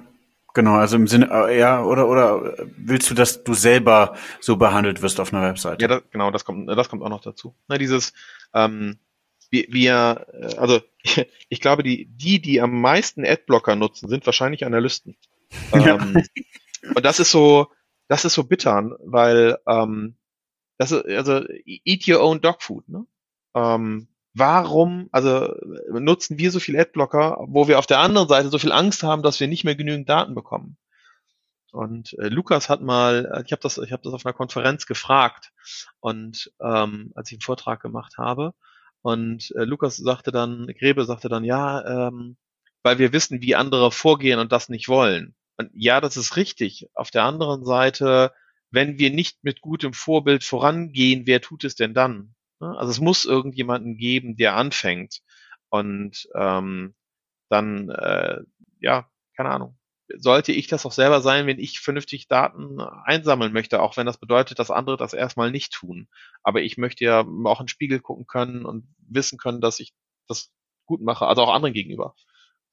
genau. 0.54 0.76
Also 0.76 0.95
im 0.95 1.08
Sinne, 1.08 1.30
äh, 1.32 1.60
ja, 1.60 1.84
oder, 1.84 2.08
oder 2.08 2.56
willst 2.78 3.10
du, 3.10 3.13
dass 3.13 3.43
du 3.43 3.54
selber 3.54 4.15
so 4.39 4.56
behandelt 4.56 5.02
wirst 5.02 5.19
auf 5.19 5.34
einer 5.34 5.43
Webseite? 5.43 5.82
Ja, 5.82 5.88
das, 5.88 6.04
genau, 6.10 6.32
das 6.32 6.45
kommt, 6.45 6.69
das 6.69 6.89
kommt 6.89 7.04
auch 7.04 7.10
noch 7.10 7.21
dazu. 7.21 7.56
Na, 7.67 7.78
dieses, 7.78 8.13
ähm, 8.54 8.97
wir, 9.50 9.65
wir, 9.69 10.26
äh, 10.34 10.56
also 10.56 10.82
ich 11.50 11.60
glaube, 11.60 11.84
die, 11.84 12.06
die, 12.06 12.41
die 12.41 12.62
am 12.62 12.80
meisten 12.80 13.26
Adblocker 13.26 13.76
nutzen, 13.76 14.10
sind 14.10 14.26
wahrscheinlich 14.26 14.65
Analysten. 14.65 15.15
Ja. 15.73 15.95
Ähm, 15.95 16.23
und 16.93 17.06
das 17.06 17.19
ist 17.19 17.32
so, 17.32 17.67
das 18.10 18.26
ist 18.26 18.34
so 18.34 18.43
bitter, 18.43 18.97
weil 19.00 19.58
ähm, 19.65 20.17
das 20.78 20.91
ist, 20.91 21.06
also 21.06 21.45
eat 21.65 22.08
your 22.08 22.21
own 22.21 22.41
dog 22.41 22.62
food, 22.62 22.88
ne? 22.89 23.06
Ähm, 23.56 24.08
warum, 24.38 25.10
also 25.12 25.54
nutzen 25.89 26.38
wir 26.38 26.52
so 26.52 26.60
viel 26.60 26.80
Adblocker, 26.80 27.45
wo 27.47 27.67
wir 27.67 27.80
auf 27.80 27.88
der 27.88 28.00
anderen 28.00 28.28
Seite 28.28 28.50
so 28.50 28.60
viel 28.60 28.71
Angst 28.71 29.04
haben, 29.04 29.23
dass 29.23 29.39
wir 29.39 29.47
nicht 29.47 29.63
mehr 29.63 29.76
genügend 29.76 30.10
Daten 30.10 30.36
bekommen? 30.36 30.78
Und 31.71 32.13
äh, 32.19 32.30
Lukas 32.30 32.69
hat 32.69 32.82
mal, 32.82 33.32
äh, 33.34 33.43
ich 33.45 33.52
habe 33.52 33.62
das, 33.62 33.78
ich 33.78 33.91
habe 33.91 34.04
das 34.04 34.13
auf 34.13 34.26
einer 34.26 34.34
Konferenz 34.34 34.86
gefragt 34.86 35.52
und 36.00 36.52
ähm, 36.62 37.12
als 37.15 37.30
ich 37.30 37.36
einen 37.36 37.41
Vortrag 37.41 37.82
gemacht 37.82 38.17
habe, 38.17 38.54
und 39.02 39.54
äh, 39.56 39.63
Lukas 39.63 39.97
sagte 39.97 40.32
dann, 40.32 40.67
Grebe 40.80 41.06
sagte 41.06 41.30
dann, 41.30 41.43
ja, 41.43 42.08
ähm, 42.08 42.38
weil 42.84 43.00
wir 43.00 43.13
wissen, 43.13 43.41
wie 43.41 43.56
andere 43.56 43.91
vorgehen 43.91 44.39
und 44.39 44.52
das 44.52 44.69
nicht 44.69 44.88
wollen. 44.88 45.36
Und 45.58 45.69
ja, 45.73 46.02
das 46.02 46.17
ist 46.17 46.36
richtig. 46.36 46.89
Auf 46.93 47.12
der 47.12 47.23
anderen 47.23 47.65
Seite, 47.65 48.34
wenn 48.69 49.00
wir 49.00 49.10
nicht 49.12 49.43
mit 49.43 49.62
gutem 49.62 49.93
Vorbild 49.93 50.43
vorangehen, 50.43 51.26
wer 51.26 51.41
tut 51.41 51.63
es 51.63 51.76
denn 51.76 51.93
dann? 51.93 52.36
Ne? 52.60 52.76
Also 52.78 52.91
es 52.91 53.00
muss 53.00 53.26
irgendjemanden 53.26 53.98
geben, 53.98 54.38
der 54.38 54.56
anfängt. 54.56 55.22
Und 55.70 56.28
ähm, 56.36 56.96
dann, 57.50 57.89
äh, 57.89 58.41
ja, 58.80 59.10
keine 59.36 59.50
Ahnung 59.50 59.78
sollte 60.15 60.52
ich 60.52 60.67
das 60.67 60.86
auch 60.86 60.91
selber 60.91 61.22
sein, 61.22 61.48
wenn 61.48 61.60
ich 61.60 61.80
vernünftig 61.80 62.28
Daten 62.28 62.80
einsammeln 62.80 63.52
möchte, 63.52 63.82
auch 63.82 63.98
wenn 63.98 64.06
das 64.06 64.17
bedeutet, 64.17 64.60
dass 64.60 64.72
andere 64.72 64.98
das 64.98 65.13
erstmal 65.13 65.52
nicht 65.52 65.74
tun. 65.74 66.08
Aber 66.43 66.62
ich 66.62 66.78
möchte 66.78 67.04
ja 67.04 67.22
auch 67.22 67.60
in 67.60 67.65
den 67.65 67.67
Spiegel 67.67 68.00
gucken 68.00 68.26
können 68.26 68.65
und 68.65 68.88
wissen 69.00 69.38
können, 69.38 69.62
dass 69.62 69.80
ich 69.80 69.93
das 70.28 70.52
gut 70.86 71.02
mache, 71.02 71.28
also 71.28 71.41
auch 71.41 71.54
anderen 71.54 71.74
gegenüber. 71.74 72.15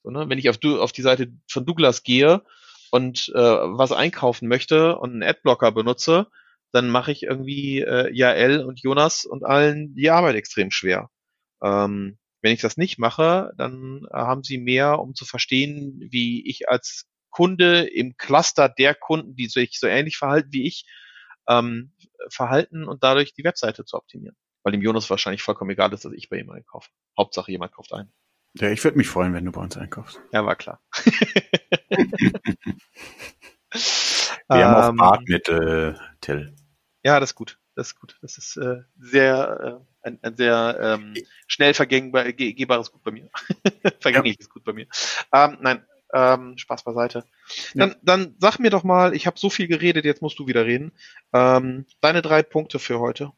So, 0.03 0.11
ne? 0.11 0.29
Wenn 0.29 0.39
ich 0.39 0.49
auf, 0.49 0.59
auf 0.63 0.93
die 0.93 1.03
Seite 1.03 1.33
von 1.51 1.67
Douglas 1.67 2.03
gehe 2.03 2.43
und 2.91 3.33
äh, 3.35 3.39
was 3.39 3.93
einkaufen 3.93 4.49
möchte 4.49 4.97
und 4.97 5.13
einen 5.13 5.23
Adblocker 5.23 5.73
benutze, 5.73 6.29
dann 6.75 6.91
mache 6.91 7.13
ich 7.13 7.23
irgendwie 7.23 7.83
äh, 7.83 8.13
Jael 8.13 8.65
und 8.65 8.81
Jonas 8.81 9.25
und 9.25 9.45
allen 9.45 9.95
die 9.95 10.11
Arbeit 10.11 10.35
extrem 10.35 10.73
schwer. 10.73 11.09
Ähm, 11.63 12.19
wenn 12.43 12.53
ich 12.53 12.61
das 12.61 12.77
nicht 12.77 12.99
mache, 12.99 13.53
dann 13.57 14.07
äh, 14.11 14.17
haben 14.17 14.43
sie 14.43 14.59
mehr, 14.59 14.99
um 14.99 15.15
zu 15.15 15.25
verstehen, 15.25 16.01
wie 16.11 16.45
ich 16.49 16.69
als 16.69 17.07
Kunde 17.31 17.85
im 17.85 18.17
Cluster 18.17 18.69
der 18.69 18.97
Kunden, 18.97 19.37
die 19.37 19.47
sich 19.47 19.79
so 19.79 19.87
ähnlich 19.87 20.17
verhalten 20.17 20.49
wie 20.53 20.67
ich, 20.67 20.85
ähm, 21.49 21.93
verhalten 22.29 22.85
und 22.89 23.05
dadurch 23.05 23.35
die 23.35 23.45
Webseite 23.45 23.85
zu 23.85 23.97
optimieren. 23.97 24.37
Weil 24.65 24.73
dem 24.73 24.83
Jonas 24.83 25.09
wahrscheinlich 25.11 25.43
vollkommen 25.43 25.71
egal 25.71 25.93
ist, 25.93 26.05
dass 26.05 26.13
ich 26.13 26.29
bei 26.29 26.39
ihm 26.39 26.51
einkaufe. 26.51 26.91
Hauptsache 27.17 27.53
jemand 27.53 27.73
kauft 27.73 27.93
ein. 27.93 28.13
Ja, 28.55 28.71
ich 28.71 28.83
würde 28.83 28.99
mich 28.99 29.09
freuen, 29.09 29.33
wenn 29.33 29.45
du 29.45 29.53
bei 29.53 29.61
uns 29.61 29.77
einkaufst. 29.77 30.21
Ja, 30.33 30.45
war 30.45 30.57
klar. 30.57 30.81
Wir 34.49 34.69
haben 34.69 34.75
auch 34.75 34.89
ähm, 34.91 34.97
Bartmittel, 34.97 36.01
Till. 36.21 36.55
Ja, 37.05 37.21
das 37.21 37.31
ist 37.31 37.35
gut. 37.35 37.59
Das 37.77 37.89
ist 37.89 38.01
gut. 38.01 38.17
Das 38.23 38.39
ist 38.39 38.57
äh, 38.57 38.83
sehr 38.99 39.81
äh, 40.03 40.07
ein, 40.07 40.19
ein 40.23 40.37
sehr 40.37 40.79
ähm, 40.81 41.15
schnell 41.47 41.75
vergehbares 41.75 42.91
Gut 42.91 43.03
bei 43.03 43.11
mir. 43.11 43.29
Vergängliches 44.01 44.47
ja. 44.47 44.53
Gut 44.53 44.65
bei 44.65 44.73
mir. 44.73 44.87
Ähm, 45.33 45.59
nein, 45.61 45.85
ähm, 46.13 46.57
Spaß 46.57 46.85
beiseite. 46.85 47.25
Dann, 47.75 47.91
ja. 47.91 47.97
dann 48.03 48.37
sag 48.39 48.59
mir 48.59 48.71
doch 48.71 48.85
mal, 48.85 49.15
ich 49.15 49.27
habe 49.27 49.39
so 49.39 49.51
viel 49.51 49.69
geredet, 49.69 50.05
jetzt 50.05 50.23
musst 50.23 50.39
du 50.39 50.47
wieder 50.47 50.65
reden. 50.65 50.93
Ähm, 51.33 51.87
deine 52.01 52.23
drei 52.23 52.43
Punkte 52.43 52.79
für 52.79 53.01
heute. 53.01 53.33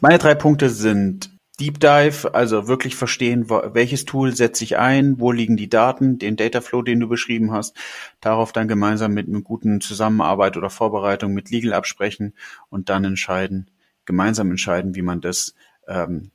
Meine 0.00 0.18
drei 0.18 0.34
Punkte 0.34 0.70
sind 0.70 1.33
Deep 1.60 1.78
Dive, 1.78 2.34
also 2.34 2.66
wirklich 2.66 2.96
verstehen, 2.96 3.48
welches 3.48 4.04
Tool 4.04 4.34
setze 4.34 4.64
ich 4.64 4.76
ein, 4.76 5.20
wo 5.20 5.30
liegen 5.30 5.56
die 5.56 5.68
Daten, 5.68 6.18
den 6.18 6.34
Dataflow, 6.36 6.82
den 6.82 6.98
du 6.98 7.08
beschrieben 7.08 7.52
hast, 7.52 7.76
darauf 8.20 8.52
dann 8.52 8.66
gemeinsam 8.66 9.14
mit 9.14 9.28
einer 9.28 9.40
guten 9.40 9.80
Zusammenarbeit 9.80 10.56
oder 10.56 10.68
Vorbereitung 10.68 11.32
mit 11.32 11.50
Legal 11.50 11.72
absprechen 11.72 12.34
und 12.70 12.88
dann 12.88 13.04
entscheiden, 13.04 13.70
gemeinsam 14.04 14.50
entscheiden, 14.50 14.96
wie 14.96 15.02
man 15.02 15.20
das 15.20 15.54
ähm, 15.86 16.32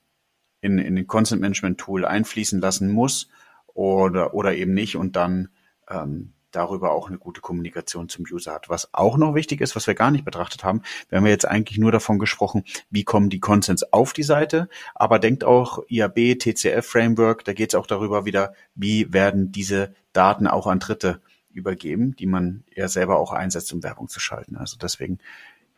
in, 0.62 0.78
in 0.78 0.96
den 0.96 1.08
Content 1.08 1.42
Management 1.42 1.80
Tool 1.80 2.06
einfließen 2.06 2.62
lassen 2.62 2.90
muss 2.90 3.30
oder, 3.74 4.34
oder 4.34 4.56
eben 4.56 4.74
nicht 4.74 4.96
und 4.96 5.18
dann 5.18 5.50
ähm, 5.90 6.34
darüber 6.52 6.92
auch 6.92 7.08
eine 7.08 7.18
gute 7.18 7.42
Kommunikation 7.42 8.10
zum 8.10 8.26
User 8.30 8.54
hat. 8.54 8.70
Was 8.70 8.94
auch 8.94 9.18
noch 9.18 9.36
wichtig 9.36 9.62
ist, 9.62 9.76
was 9.76 9.88
wir 9.88 9.96
gar 9.96 10.12
nicht 10.12 10.26
betrachtet 10.26 10.64
haben, 10.64 10.82
wir 11.10 11.18
haben 11.18 11.26
jetzt 11.26 11.48
eigentlich 11.48 11.78
nur 11.78 11.92
davon 11.92 12.20
gesprochen, 12.20 12.64
wie 12.90 13.04
kommen 13.04 13.30
die 13.30 13.40
Consents 13.40 13.84
auf 13.94 14.14
die 14.14 14.24
Seite, 14.24 14.70
aber 14.96 15.20
denkt 15.20 15.44
auch 15.44 15.84
IAB, 15.88 16.40
TCF 16.40 16.86
Framework, 16.86 17.44
da 17.46 17.54
geht 17.54 17.70
es 17.70 17.76
auch 17.76 17.88
darüber 17.88 18.26
wieder, 18.26 18.54
wie 18.76 19.12
werden 19.14 19.52
diese 19.52 19.94
Daten 20.14 20.48
auch 20.48 20.68
an 20.68 20.80
Dritte 20.80 21.22
übergeben, 21.52 22.16
die 22.16 22.28
man 22.28 22.64
ja 22.74 22.88
selber 22.88 23.20
auch 23.20 23.32
einsetzt, 23.32 23.74
um 23.74 23.84
Werbung 23.84 24.08
zu 24.08 24.20
schalten. 24.20 24.56
Also 24.56 24.78
deswegen 24.78 25.20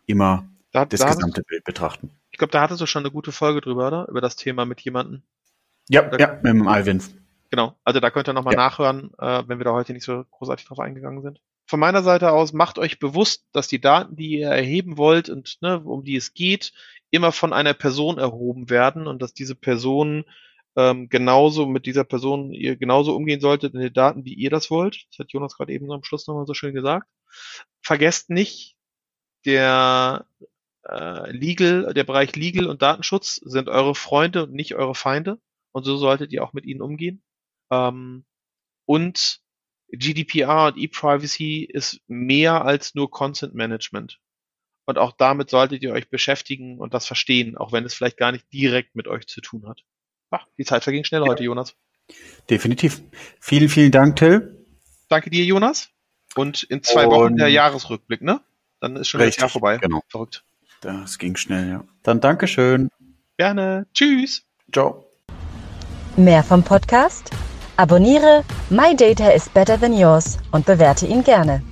immer 0.06 0.46
da, 0.72 0.86
das 0.86 1.00
da 1.02 1.14
gesamte 1.14 1.44
Bild 1.44 1.64
betrachten. 1.64 2.12
Ich 2.32 2.38
glaube, 2.38 2.52
da 2.52 2.62
hattest 2.62 2.82
du 2.82 2.86
schon 2.86 3.04
eine 3.04 3.12
gute 3.12 3.32
Folge 3.32 3.62
drüber, 3.62 3.88
oder? 3.88 4.08
Über 4.08 4.22
das 4.22 4.36
Thema 4.36 4.66
mit 4.66 4.82
jemandem. 4.82 5.22
Ja, 5.90 6.10
ja, 6.18 6.40
mit 6.42 6.46
dem 6.46 6.68
Alvin. 6.68 7.02
Genau, 7.52 7.78
also 7.84 8.00
da 8.00 8.10
könnt 8.10 8.30
ihr 8.30 8.34
nochmal 8.34 8.54
ja. 8.54 8.62
nachhören, 8.62 9.12
äh, 9.20 9.44
wenn 9.46 9.60
wir 9.60 9.66
da 9.66 9.74
heute 9.74 9.92
nicht 9.92 10.06
so 10.06 10.24
großartig 10.32 10.66
drauf 10.66 10.80
eingegangen 10.80 11.22
sind. 11.22 11.42
Von 11.68 11.82
meiner 11.82 12.02
Seite 12.02 12.32
aus, 12.32 12.54
macht 12.54 12.80
euch 12.80 12.98
bewusst, 12.98 13.46
dass 13.52 13.68
die 13.68 13.82
Daten, 13.82 14.16
die 14.16 14.40
ihr 14.40 14.48
erheben 14.48 14.98
wollt 14.98 15.30
und 15.30 15.58
ne, 15.62 15.80
um 15.82 16.06
die 16.06 16.16
es 16.16 16.34
geht, 16.34 16.72
immer 17.12 17.34
von 17.34 17.52
einer 17.52 17.74
Person 17.74 18.18
erhoben 18.18 18.70
werden 18.70 19.06
und 19.06 19.22
dass 19.22 19.34
diese 19.34 19.56
Person 19.56 20.24
ähm, 20.78 21.10
genauso 21.10 21.66
mit 21.66 21.86
dieser 21.86 22.06
Person 22.06 22.54
ihr 22.54 22.78
genauso 22.78 23.14
umgehen 23.16 23.42
solltet 23.42 23.74
in 23.74 23.82
den 23.82 23.94
Daten, 23.94 24.24
wie 24.24 24.34
ihr 24.34 24.50
das 24.50 24.72
wollt. 24.72 25.06
Das 25.12 25.20
hat 25.20 25.34
Jonas 25.34 25.58
gerade 25.58 25.74
eben 25.74 25.92
am 25.92 26.06
Schluss 26.06 26.28
nochmal 26.28 26.46
so 26.46 26.54
schön 26.54 26.74
gesagt. 26.74 27.08
Vergesst 27.82 28.30
nicht, 28.30 28.78
der 29.46 30.26
äh, 30.88 31.32
Legal, 31.32 31.94
der 31.94 32.06
Bereich 32.06 32.34
Legal 32.38 32.68
und 32.68 32.82
Datenschutz 32.82 33.36
sind 33.44 33.68
eure 33.68 33.94
Freunde 33.96 34.44
und 34.44 34.54
nicht 34.54 34.76
eure 34.76 34.96
Feinde. 34.96 35.38
Und 35.74 35.84
so 35.84 35.98
solltet 35.98 36.32
ihr 36.32 36.44
auch 36.44 36.54
mit 36.54 36.66
ihnen 36.66 36.82
umgehen. 36.82 37.22
Ähm, 37.72 38.26
und 38.86 39.40
GDPR 39.92 40.68
und 40.68 40.78
E-Privacy 40.78 41.64
ist 41.64 42.02
mehr 42.08 42.64
als 42.66 42.96
nur 42.96 43.10
Consent 43.10 43.54
Management. 43.54 44.20
Und 44.86 44.98
auch 44.98 45.14
damit 45.18 45.50
solltet 45.50 45.84
ihr 45.84 45.94
euch 45.94 46.10
beschäftigen 46.10 46.80
und 46.80 46.94
das 46.94 47.06
verstehen, 47.06 47.58
auch 47.58 47.72
wenn 47.72 47.86
es 47.86 47.94
vielleicht 47.94 48.18
gar 48.18 48.32
nicht 48.32 48.52
direkt 48.52 48.96
mit 48.96 49.08
euch 49.08 49.28
zu 49.28 49.42
tun 49.42 49.68
hat. 49.68 49.82
Ach, 50.32 50.46
die 50.58 50.66
Zeit 50.66 50.84
verging 50.84 51.04
schnell 51.04 51.22
heute, 51.22 51.44
Jonas. 51.44 51.76
Definitiv. 52.50 53.02
Vielen, 53.40 53.70
vielen 53.70 53.92
Dank, 53.92 54.16
Till. 54.16 54.66
Danke 55.10 55.30
dir, 55.30 55.44
Jonas. 55.46 55.90
Und 56.36 56.64
in 56.64 56.84
zwei 56.84 57.06
und 57.06 57.12
Wochen 57.12 57.38
der 57.38 57.50
Jahresrückblick, 57.50 58.22
ne? 58.22 58.42
Dann 58.80 58.96
ist 58.96 59.10
schon 59.10 59.22
richtig, 59.22 59.36
das 59.36 59.42
Jahr 59.42 59.50
vorbei. 59.50 59.78
Genau. 59.78 60.02
Verrückt. 60.08 60.44
Das 60.82 61.20
ging 61.20 61.36
schnell, 61.36 61.70
ja. 61.70 61.84
Dann 62.04 62.22
Dankeschön. 62.22 62.90
Gerne. 63.38 63.88
Tschüss. 63.94 64.44
Ciao. 64.72 65.06
Mehr 66.16 66.44
vom 66.44 66.64
Podcast? 66.64 67.32
Abonniere 67.82 68.44
My 68.70 68.96
Data 68.96 69.32
is 69.34 69.50
Better 69.50 69.76
Than 69.76 69.98
Yours 69.98 70.38
und 70.52 70.68
bewerte 70.68 71.08
ihn 71.08 71.24
gerne. 71.24 71.64